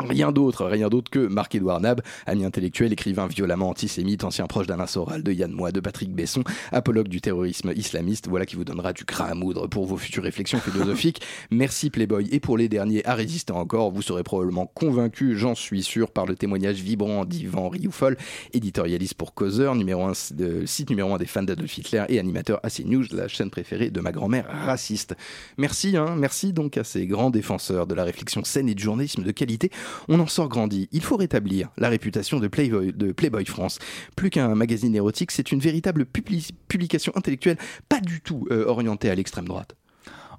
[0.00, 4.86] Rien d'autre, rien d'autre que Marc-Édouard Nab, ami intellectuel, écrivain violemment antisémite, ancien proche d'Alain
[4.86, 8.92] Soral, de Yann Moix, de Patrick Besson, apologue du terrorisme islamiste, voilà qui vous donnera
[8.92, 11.20] du crin à moudre pour vos futures réflexions philosophiques.
[11.50, 12.28] Merci Playboy.
[12.30, 16.26] Et pour les derniers à résister encore, vous serez probablement convaincus, j'en suis sûr, par
[16.26, 18.16] le témoignage vibrant d'Yvan Rioufol,
[18.52, 22.60] éditorialiste pour Causeur, numéro 1, de, site numéro 1 des fans d'Adolf Hitler et animateur
[22.62, 25.16] à CNews, la chaîne préférée de ma grand-mère raciste.
[25.56, 29.24] Merci, hein, merci donc à ces grands défenseurs de la réflexion saine et du journalisme
[29.24, 29.72] de qualité.
[30.08, 30.88] On en sort grandi.
[30.92, 33.78] Il faut rétablir la réputation de Playboy, France.
[34.16, 37.58] Plus qu'un magazine érotique, c'est une véritable publi- publication intellectuelle,
[37.88, 39.74] pas du tout euh, orientée à l'extrême droite.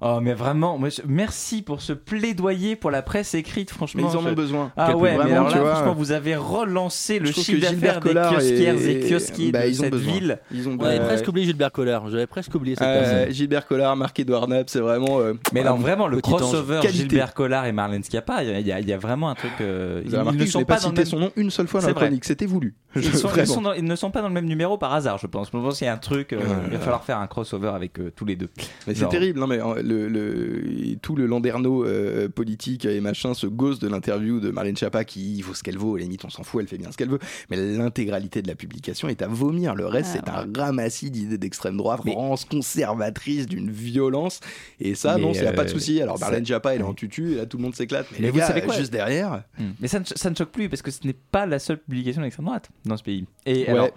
[0.02, 4.02] Oh, mais vraiment, moi, je- merci pour ce plaidoyer pour la presse écrite, franchement.
[4.04, 4.72] Mais ils en je- ont besoin.
[4.76, 8.08] Ah ouais, mais alors là, vois, franchement, vous avez relancé le je chiffre d'affaires des
[8.08, 10.12] Collard kiosquières et- et kiosquiers bah, de ils ont cette besoin.
[10.12, 10.38] ville.
[10.52, 12.08] Ils ont On avait presque oublié Gilbert Collard.
[12.10, 13.34] J'avais presque oublié cette Euh, personne.
[13.34, 15.20] Gilbert Collard, Marc-Édouard Nab, c'est vraiment.
[15.20, 16.98] euh, Mais non, vraiment, le crossover Qualité.
[17.00, 19.52] Gilbert Collard et Marlène Schiappa, il y, y y a vraiment un truc.
[19.60, 21.86] euh, ils, remarqué ne je sont pas pas cité son nom une seule fois dans
[21.88, 22.06] C'est la vrai.
[22.06, 22.74] chronique, c'était voulu.
[22.96, 25.48] Ils, ne sont pas dans le même numéro par hasard, je pense.
[25.48, 26.32] Je pense qu'il y a un truc.
[26.32, 28.48] euh, il va falloir faire un crossover avec euh, tous les deux.
[28.86, 29.58] Mais c'est terrible, non mais
[29.90, 34.76] le, le- tout le landerneau euh, politique et machin se gosse de l'interview de Marlène
[34.76, 36.90] Schiappa qui vaut ce qu'elle vaut, à la limite on s'en fout, elle fait bien
[36.92, 37.18] ce qu'elle veut,
[37.50, 41.38] mais l'intégralité de la publication est à vomir, le reste Ah, c'est un ramassis d'idées
[41.38, 44.40] d'extrême droite, France conservatrice d'une violence,
[44.80, 46.80] et ça Mais, non, il n'y a pas de euh, souci, alors Marlène Schiappa elle
[46.80, 48.62] est en tutu, et là tout le monde s'éclate, mais, Mais les vous gars, savez
[48.62, 49.42] quoi juste derrière...
[49.58, 49.70] Hmm.
[49.80, 52.22] Mais ça ne, ça ne choque plus parce que ce n'est pas la seule publication
[52.22, 53.26] d'extrême droite dans ce pays.
[53.46, 53.68] Et Ouais.
[53.68, 53.88] alors,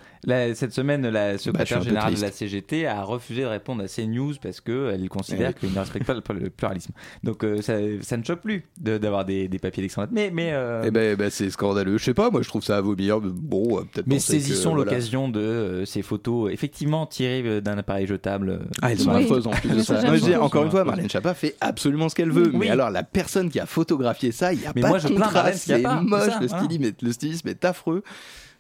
[0.55, 3.87] cette semaine, la Bah, secrétaire peu générale de la CGT a refusé de répondre à
[3.87, 5.53] CNews parce qu'elle considère Ouais.
[5.53, 6.91] qu'il ne respecte pas le, le pluralisme.
[7.23, 10.15] Donc euh, ça, ça ne choque plus de- d'avoir des, des papiers d'extrême droite.
[10.15, 12.77] Mais, mais, euh, Eh ben, ben, c'est scandaleux, je sais pas, moi je trouve ça
[12.77, 14.85] à vomir, mais bon, euh, peut-être mais saisissons voilà.
[14.85, 18.61] l'occasion de euh, ces photos effectivement tirées d'un appareil jetable.
[18.81, 19.23] Ah, elles sont Oui.
[19.23, 19.99] affreuses en plus de ça.
[20.15, 22.49] je j'aime encore une fois, Marlène Schiappa fait absolument ce qu'elle veut.
[22.51, 22.57] Oui.
[22.59, 25.07] Mais alors, la personne qui a photographié ça, il n'y a Mais pas moi, de
[25.07, 26.63] contraste, C'est moche, ça, le, voilà.
[26.63, 28.03] stylisme est, le stylisme est affreux.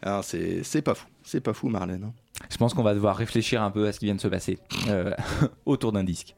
[0.01, 1.05] Alors, c'est c'est pas fou.
[1.23, 2.03] C'est pas fou, Marlène.
[2.05, 2.13] hein.
[2.51, 4.57] Je pense qu'on va devoir réfléchir un peu à ce qui vient de se passer
[4.89, 5.11] euh,
[5.65, 6.35] autour d'un disque.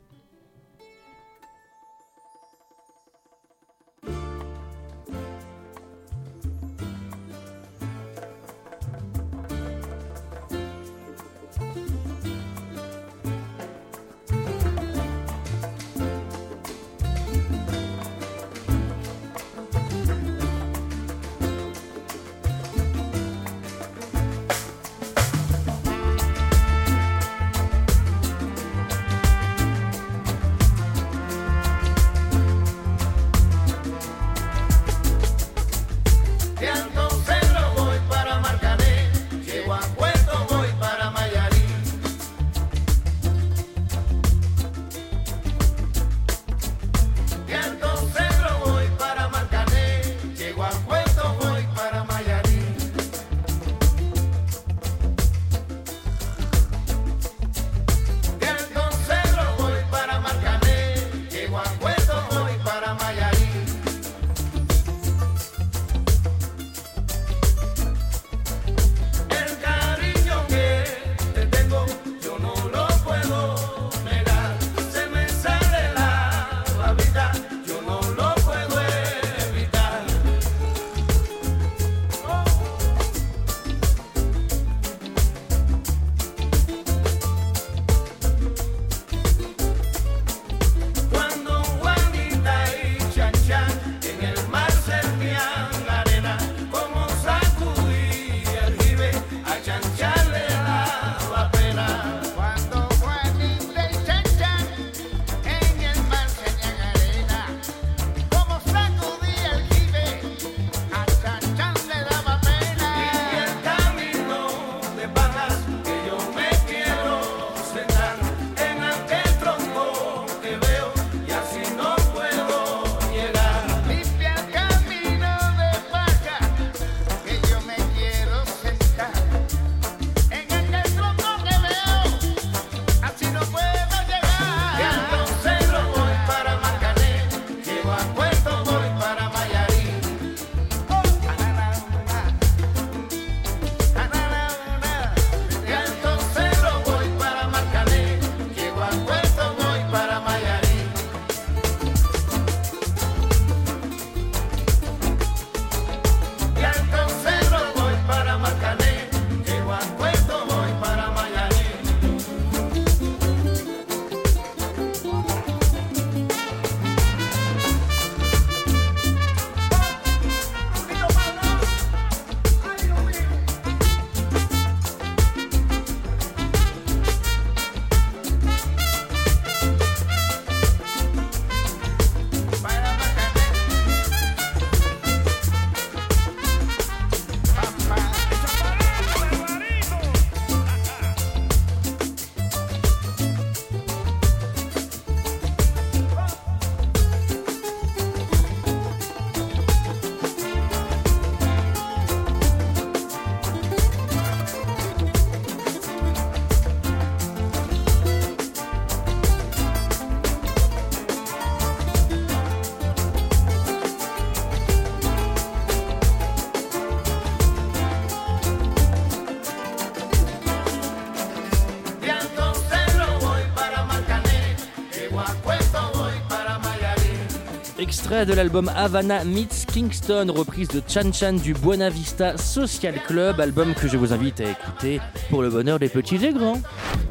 [228.16, 233.42] Extrait de l'album Havana Meets Kingston, reprise de Chan Chan du Buena Vista Social Club,
[233.42, 236.62] album que je vous invite à écouter pour le bonheur des petits et grands.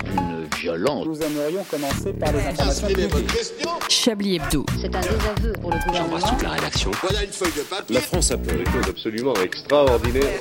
[0.07, 1.07] Une violence.
[1.07, 2.89] Nous aimerions commencer par les informations.
[3.89, 4.65] Chablis Hebdo.
[4.81, 6.19] C'est un désaveu pour le gouvernement.
[6.43, 6.91] la rédaction.
[7.03, 7.95] Voilà une feuille de papier.
[7.95, 10.41] La France a fait des choses absolument extraordinaires.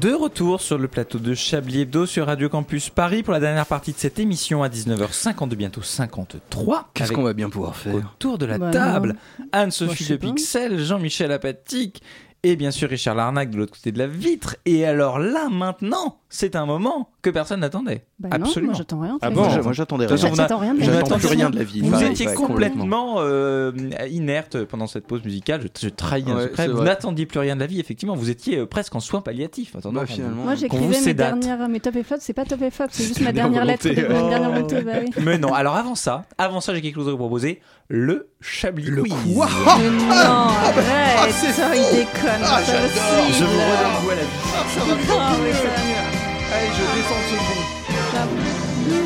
[0.00, 3.64] De retour sur le plateau de Chablis Hebdo sur Radio Campus Paris pour la dernière
[3.66, 6.90] partie de cette émission à 19h52, bientôt 53.
[6.92, 9.16] Qu'est-ce qu'on va bien pouvoir faire Autour de la Bah, table.
[9.52, 10.16] Anne-Sophie de.
[10.16, 12.02] Pixel, Jean-Michel Apatique
[12.50, 14.56] et bien sûr Richard Larnac de l'autre côté de la vitre.
[14.66, 18.04] Et alors là, maintenant, c'est un moment que personne n'attendait.
[18.18, 18.72] Bah non, Absolument.
[18.72, 19.18] moi j'attends rien.
[19.22, 19.48] Ah bon.
[19.62, 20.30] Moi j'attendais rien.
[20.34, 20.80] t'attends rien de.
[20.82, 21.80] J'attends rien de la vie.
[21.82, 23.72] Vous pareil, étiez complètement euh,
[24.10, 25.62] inerte pendant cette pause musicale.
[25.62, 26.68] Je, je trahis un secret.
[26.68, 27.80] Vous n'attendiez plus rien de la vie.
[27.80, 29.74] Effectivement, vous étiez euh, presque en soins palliatifs.
[29.76, 30.44] Attendant Bah, qu'on- finalement.
[30.44, 33.20] Moi j'écrivais mes dernières, mes top et flop, c'est pas top et flop, c'est juste
[33.20, 34.80] ma Dernière lettre, ma dernière volonté.
[34.82, 35.10] Bah oui.
[35.24, 35.52] Mais non.
[35.52, 37.60] Alors avant ça, avant ça, j'ai quelque chose à vous proposer.
[37.88, 39.12] Le Chablis Quiz.
[39.34, 42.42] quoi Mais non, arrête, c'est ça, il déconne.
[42.44, 43.32] Ah, j'adore.
[43.32, 45.08] Je vous redonne à la vie.
[45.10, 48.96] Ah, oui, ça- Allez, je descends ce bon.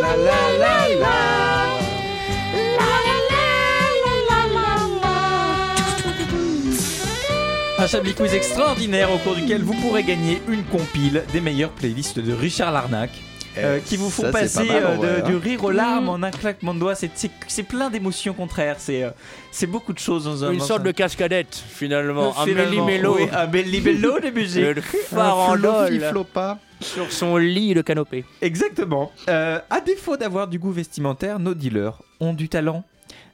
[0.00, 1.16] La, la, la, la.
[7.78, 12.18] Un Chablis Quiz extraordinaire au cours duquel vous pourrez gagner une compile des meilleures playlists
[12.18, 13.10] de Richard Larnac.
[13.58, 15.28] Euh, qui vous font ça, passer pas mal, euh, de- vrai, hein.
[15.28, 16.94] du rire aux larmes en un claquement de doigts.
[16.94, 18.76] C'est- C'est c'est plein d'émotions contraires.
[18.78, 19.10] C'est euh,
[19.50, 20.52] c'est beaucoup de choses dans un.
[20.52, 22.38] Une sorte de cascadette, finalement.
[22.38, 23.16] Un méli-mélo.
[23.16, 24.64] oui, un méli-mélo de musique.
[24.76, 26.58] Le farandole Flopa.
[26.80, 28.24] sur son lit de canopée.
[28.42, 29.10] Exactement.
[29.28, 32.84] Euh, à défaut d'avoir du goût vestimentaire, nos dealers ont du talent.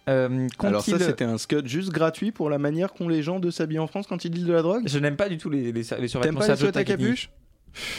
[0.09, 3.53] Euh, Alors ça c'était un scud juste gratuit pour la manière qu'ont les gens de
[3.53, 4.83] s'habiller en France quand ils dealent de la drogue?
[4.87, 7.31] Je n'aime pas du tout les, les, les T'aimes survêtements pas les à capuche?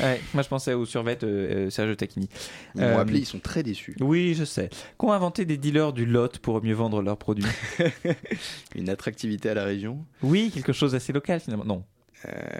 [0.01, 2.30] Ouais, moi je pensais aux survêtements euh, euh, Sergio Tacchini.
[2.76, 3.95] Ils m'ont Euh, appelé, ils sont très déçus.
[4.01, 4.69] Oui, je sais.
[4.97, 7.45] Qu'ont inventé des dealers du lot pour mieux vendre leurs produits?
[8.76, 10.05] Une attractivité à la région.
[10.21, 11.65] Oui, quelque chose d'assez local finalement.
[11.65, 11.84] Non.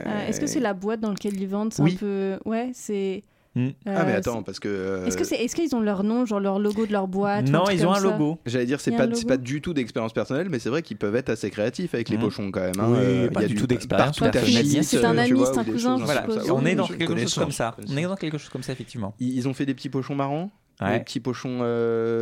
[0.06, 1.94] Ah, Est-ce que c'est la boîte dans laquelle ils vendent C'est Oui.
[1.94, 2.38] un peu.
[2.46, 3.24] Ouais, c'est.
[3.56, 3.70] Hmm.
[3.86, 4.68] Ah mais Euh, attends parce que.
[4.68, 7.48] euh, Est-ce que c'est, est-ce qu'ils ont leur nom, genre leur logo de leur boîte
[7.50, 8.40] Non, ils ont un logo.
[8.48, 11.16] J'allais dire c'est pas c'est pas du tout d'expérience personnelle mais c'est vrai qu'ils peuvent
[11.16, 12.24] être assez créatifs avec les Mhm.
[12.24, 12.80] pochons quand même.
[12.80, 12.88] hein.
[12.90, 15.58] Oui, Euh, pas il y a du tout d'expérience partout personnelle, C'est un ami, c'est
[15.60, 17.76] un cousin, Voilà, on est dans quelque chose comme ça.
[17.90, 19.14] On est dans quelque chose comme ça effectivement.
[19.20, 20.50] Ils ont fait des petits pochons marrons,
[20.82, 21.64] des petits pochons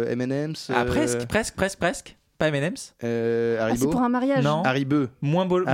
[0.09, 0.69] M&M's.
[0.75, 2.17] Ah presque, presque, presque, presque.
[2.41, 2.95] Pas M&M's?
[3.03, 4.63] Euh, Ah, c'est pour un mariage Non.
[4.63, 5.05] Haribo.
[5.21, 5.69] Moins moins- c'est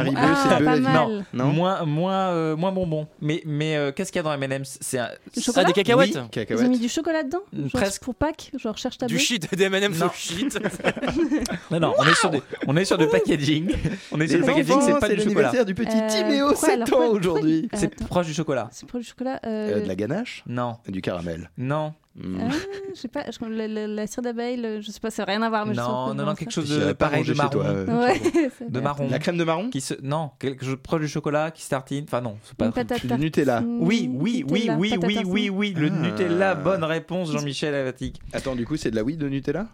[0.53, 1.25] Ah, le pas mal.
[1.33, 1.45] Non.
[1.45, 3.07] moins, moins, euh, moins bonbon.
[3.21, 4.77] Mais, mais euh, qu'est-ce qu'il y a dans M&M's?
[4.81, 5.07] C'est un...
[5.55, 6.13] Ah, des cacahuètes Oui.
[6.13, 6.67] Ils ont Cacahuètes.
[6.69, 7.39] mis du chocolat dedans?
[7.53, 8.03] Genre Presque.
[8.03, 8.51] pour Pâques?
[8.59, 10.07] Genre cherche ta Du shit, des M&M's Non.
[10.07, 10.59] au shit.
[11.71, 13.71] Non, non, on est sur, des, on est sur du packaging.
[14.11, 15.23] On est sur du packaging, c'est pas du chocolat.
[15.51, 17.61] l'anniversaire du petit Euh, Timéo, pourquoi 7 alors ans aujourd'hui.
[17.63, 18.67] pourquoi- C'est proche du chocolat.
[18.71, 20.43] C'est pour du chocolat Euh, euh, de la ganache?
[20.47, 21.49] Non, Du caramel.
[21.57, 22.37] non, Mm.
[22.41, 22.53] ah,
[22.95, 25.31] Je sais pas, je- la, la- la cire d'abeille, le- je sais pas, ça n'a
[25.33, 25.65] rien à voir.
[25.67, 27.49] Mais je non, pas non, non, quelque chose de pareil, de marron.
[27.51, 28.07] toi, euh.
[28.07, 28.21] Ouais,
[28.69, 29.07] De marron.
[29.09, 29.93] La crème de marron Qui se...
[30.01, 32.05] Non, quelque chose proche du chocolat qui se tartine.
[32.07, 32.71] Enfin, non, c'est pas.
[32.71, 33.05] Tarte.
[33.19, 33.61] Nutella.
[33.65, 35.99] Oui, oui, oui, oui, oui, oui, oui, le Ah.
[35.99, 38.19] Nutella, bonne réponse, Jean-Michel Avatic.
[38.33, 39.67] Attends, du coup, c'est de la weed de Nutella?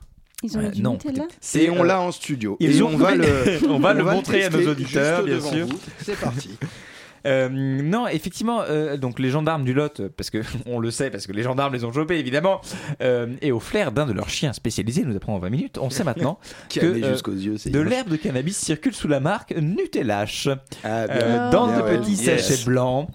[0.46, 1.26] Ils ont Euh, non, Nutella?
[1.56, 2.58] Et on euh, l'a en studio.
[2.60, 3.26] ils Et ont- on va le,
[3.70, 5.68] on va le montrer à nos auditeurs, bien sûr.
[6.00, 6.50] C'est parti.
[7.26, 11.26] Euh, non, effectivement, euh, donc les gendarmes du Lot, parce que on le sait, parce
[11.28, 12.62] que les gendarmes les ont chopés évidemment,
[13.02, 15.90] euh, et au flair d'un de leurs chiens spécialisés, nous apprend en 20 minutes, on
[15.90, 20.50] sait maintenant que jusqu'aux yeux, de l'herbe de cannabis circule sous la marque Nutellache,
[20.84, 21.50] Ah, bien.
[21.50, 21.98] dans Bien, de ouais.
[22.00, 22.46] petits Yes.
[22.48, 23.10] sachets blancs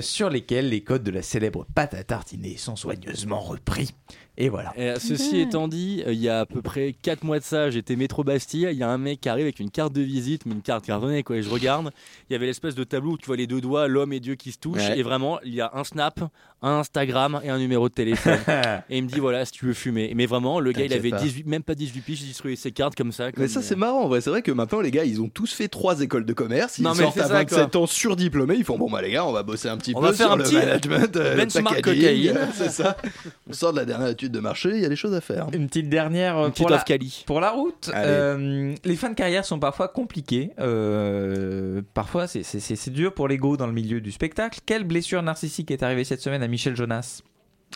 [0.00, 3.94] sur lesquels les codes de la célèbre pâte à tartiner sont soigneusement repris.
[4.40, 4.72] Et voilà.
[4.76, 7.44] Et, euh, ceci étant dit, euh, il y a à peu près 4 mois de
[7.44, 10.00] ça, j'étais métro Bastille, il y a un mec qui arrive avec une carte de
[10.00, 11.90] visite, mais une carte cartonnée quoi, et je regarde,
[12.28, 14.36] il y avait l'espèce de tableau où tu vois les deux doigts, l'homme et Dieu
[14.36, 14.98] qui se touchent, Ouais.
[14.98, 16.20] et vraiment, il y a un snap,
[16.62, 18.38] un Instagram et un numéro de téléphone.
[18.90, 20.12] et il me dit voilà, si tu veux fumer.
[20.14, 21.18] Mais vraiment, le gars, il avait pas.
[21.18, 23.26] 18, même pas 18 piges, il distribuait ses cartes comme ça.
[23.26, 25.20] Mais comme, ça euh, c'est marrant en vrai, c'est vrai que maintenant les gars ils
[25.20, 27.86] ont tous fait trois écoles de commerce, ils Non, mais sortent à ça, 27 ans
[27.86, 30.12] surdiplômés, ils font bon bah les gars on va bosser un petit On peu va
[30.12, 32.36] faire sur un le petit management, euh, benchmark cocaïne.
[32.36, 32.96] euh, c'est ça.
[33.48, 35.46] On sort de la dernière étude de marché, il y a des choses à faire.
[35.52, 37.24] Une petite dernière euh, Une petite pour, la, off Cali.
[37.26, 37.90] pour la route.
[37.94, 40.50] Euh, les fins de carrière sont parfois compliquées.
[40.58, 44.60] Euh, parfois, c'est dur pour l'ego dans le milieu du spectacle.
[44.66, 47.22] Quelle blessure narcissique est arrivée cette semaine à Michel Jonas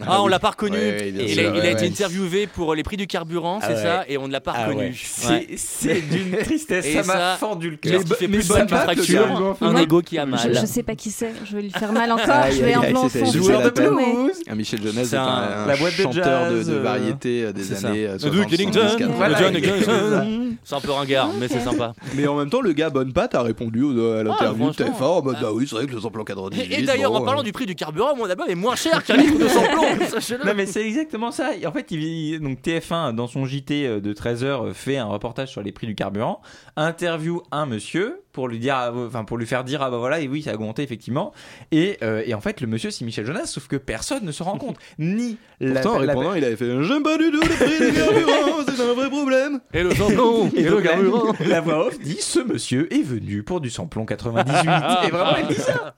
[0.05, 0.30] Ah, on oui.
[0.32, 0.76] l'a pas reconnu.
[0.76, 1.86] Ouais, il, a, il a ouais, été ouais.
[1.88, 3.82] interviewé pour les prix du carburant, Ah c'est ouais.
[3.82, 4.86] ça, et on ne l'a pas Ah reconnu.
[5.28, 5.47] ouais.
[5.57, 8.03] C'est d'une tristesse, Et ça m'a fendu le cœur.
[8.03, 10.40] qui fait plus m'a- fracture, un ego qui a mal.
[10.53, 12.97] je sais pas qui c'est, je vais lui faire mal encore, Aïe, je vais c'était
[12.97, 14.32] enfoncer joueur de blues.
[14.49, 17.53] Un Michel Jonas C'est est un- un, la boîte de chanteur de, euh, variété euh,
[17.53, 19.14] des années euh, Le 60, Duke Ellington, 70, le 80.
[19.16, 19.97] Voilà, John exactement.
[20.22, 20.57] Ellington.
[20.64, 21.95] C'est un peu ringard, mais c'est sympa.
[22.16, 24.97] Mais en même temps, le gars Bonne Patte a répondu à l'interview de franchement.
[24.99, 26.64] TF1 en mode bah oui, c'est vrai que le samplon cadre 18.
[26.72, 29.05] Et, et d'ailleurs, en parlant euh, du prix du carburant, mon album est moins cher
[29.05, 29.84] qu'un litre de samplon.
[30.45, 31.53] non mais c'est exactement ça.
[31.66, 31.93] En fait,
[32.41, 35.95] donc TF1 dans son JT euh, de 13h fait un reportage sur les prix du
[35.95, 36.41] carburant,
[36.76, 40.20] interview un monsieur pour lui dire, ah, enfin pour lui faire dire ah bah voilà
[40.20, 41.32] et oui ça a augmenté effectivement.
[41.72, 44.43] Et, euh, et en fait le monsieur c'est Michel Jonas, sauf que personne ne se
[44.43, 44.76] rend compte.
[44.99, 47.87] Ni la, Pourtant, en la- répondant, il avait fait J'aime pas du tout le prix
[47.87, 49.61] du carburant, c'est un vrai problème.
[49.72, 51.32] Et le samplon Et Et le la, carburant.
[51.47, 54.68] la voix off dit ce monsieur est venu pour du samplon 98
[55.07, 55.95] et vraiment il dit ça.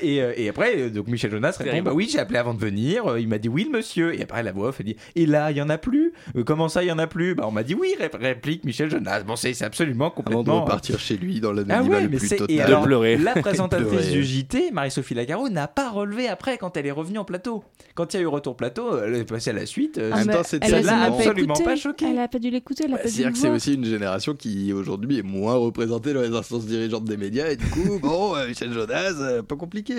[0.00, 2.60] Et, euh, et après euh, donc Michel Jonas répond bah oui j'ai appelé avant de
[2.60, 3.06] venir.
[3.10, 5.26] Euh, il m'a dit oui le monsieur et après la voix off elle dit et
[5.26, 6.12] là il y en a plus.
[6.36, 7.34] Euh, comment ça il y en a plus?
[7.34, 10.60] Bah on m'a dit oui ré- réplique Michel Jonas bon c'est absolument Avant de complètement
[10.64, 13.16] repartir chez lui dans ah ouais, mais c'est et alors, pleurer.
[13.16, 14.10] la présentatrice pleurer.
[14.12, 17.64] du JT, Marie-Sophie Lagaro, n'a pas relevé après quand elle est revenue en plateau.
[17.94, 19.98] Quand il y a eu retour plateau, elle est passée à la suite.
[19.98, 21.64] euh, En même temps, l'a tellement- absolument écouté.
[21.64, 22.06] pas choqué.
[22.10, 25.18] Elle a pas dû l'écouter, pas dû C'est-à-dire que c'est aussi une génération qui aujourd'hui
[25.18, 28.72] est moins représentée dans les instances dirigeantes des médias et du coup, bon, euh, Michel
[28.72, 29.94] Jonas, euh, pas compliqué.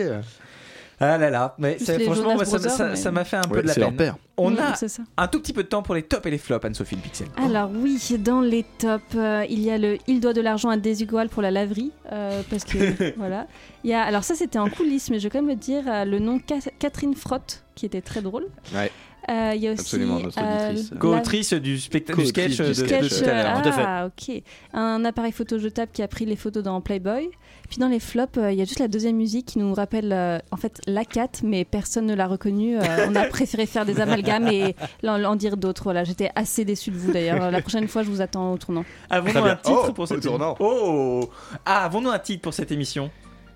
[0.99, 3.61] Ah là là, mais c'est- franchement, ça Brothers, ça- mais- ça m'a fait un peu
[3.61, 3.95] de la peine.
[3.95, 4.15] père.
[4.37, 4.73] On a
[5.17, 7.27] un tout petit peu de temps pour les tops et les flops, Anne-Sophie le Pixel.
[7.37, 10.77] Alors oui, dans les tops, euh, il y a le Il doit de l'argent à
[10.77, 12.77] Desigual pour la laverie, euh, parce que
[13.17, 13.47] voilà.
[13.83, 15.83] Il y a, alors ça c'était en coulisses, mais je vais quand même le dire,
[15.87, 18.45] euh, le nom Ca- Catherine Frotte, qui était très drôle.
[18.73, 18.91] Ouais.
[19.29, 23.61] Euh, il y a aussi euh, Co-autrice du, spectacle du sketch de, tout à l'heure.
[23.77, 24.41] ah, ok.
[24.73, 27.29] Un appareil photo jetable qui a pris les photos dans Playboy.
[27.69, 30.11] Puis dans les flops, euh, il y a juste la deuxième musique qui nous rappelle
[30.13, 32.77] euh, en fait la 4, mais personne ne l'a reconnue.
[32.77, 35.83] Euh, on a préféré faire des amalgames et en, en dire d'autres.
[35.83, 37.49] Voilà, j'étais assez déçue de vous d'ailleurs.
[37.51, 38.85] La prochaine fois, je vous attends au tournant.
[39.09, 40.27] Avons-nous un titre Oh, pour cette.
[40.59, 41.29] Oh
[41.65, 43.09] Ah, avons-nous un titre pour cette émission?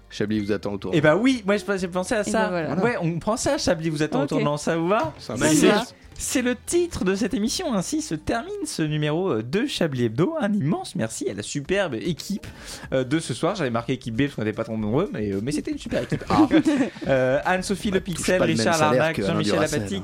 [0.10, 0.92] Chablis vous attend autour.
[0.94, 2.50] Eh bah oui, moi j'ai pensé à ça.
[2.50, 2.84] ben voilà.
[2.84, 4.30] Ouais, on prend ça, Chablis vous attend au Ok.
[4.30, 5.14] tournant, ça vous va
[6.20, 7.74] C'est le titre de cette émission.
[7.76, 10.36] Ainsi se termine ce numéro euh, de Chablis Hebdo.
[10.40, 12.48] Un immense merci à la superbe équipe
[12.92, 13.56] euh, de ce soir.
[13.56, 15.78] J'avais marqué équipe B parce qu'on n'était pas trop nombreux, mais, euh, mais c'était une
[15.78, 16.24] super équipe.
[16.30, 16.48] A.
[17.08, 20.04] Euh, Anne-Sophie Le Pixel, Richard Larnac, Jean-Michel Duracell, Apathique.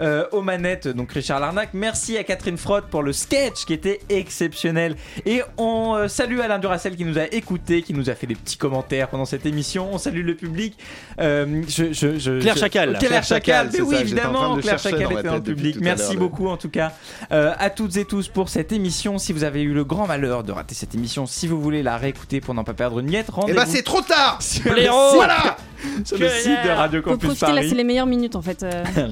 [0.00, 1.68] Euh, aux manettes, donc Richard Larnac.
[1.72, 4.96] Merci à Catherine Frotte pour le sketch qui était exceptionnel.
[5.24, 8.34] Et on euh, salue Alain Duracell qui nous a écoutés, qui nous a fait des
[8.34, 9.88] petits commentaires pendant cette émission.
[9.92, 10.76] On salue le public.
[11.20, 12.88] Euh, je, je- je- Claire Chacal.
[12.98, 15.76] Claire Claire Chacal, Chacal, mais c'est oui, ça, évidemment, Claire Chacal était dans le public.
[15.80, 16.92] Merci beaucoup en tout cas
[17.32, 19.18] euh, à toutes et tous pour cette émission.
[19.18, 21.96] Si vous avez eu le grand malheur de rater cette émission, si vous voulez la
[21.98, 24.80] réécouter pour n'en pas perdre une miette, Eh rendez-vous bah, c'est trop tard sur le
[24.82, 25.56] site- Voilà
[26.04, 28.62] sur le site de Radio Campus Paris c'est les meilleures minutes en fait.
[28.62, 28.82] euh.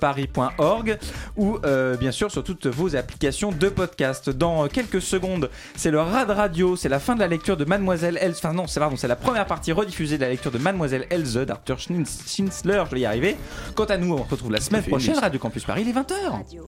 [0.00, 0.98] radiocampusparis.org
[1.36, 4.30] ou euh, bien sûr sur toutes vos applications de podcast.
[4.30, 8.18] Dans quelques secondes, c'est le Rad Radio, c'est la fin de la lecture de Mademoiselle
[8.20, 8.38] Elze.
[8.38, 11.34] Enfin non, c'est pardon, c'est la première partie rediffusée de la lecture de Mademoiselle Elze
[11.34, 13.36] d'Arthur Schnitzler, je vais y arriver.
[13.74, 15.18] Quant à nous, on se retrouve la semaine prochaine.
[15.18, 16.30] Radio Campus Paris, les 20h.
[16.30, 16.58] Radio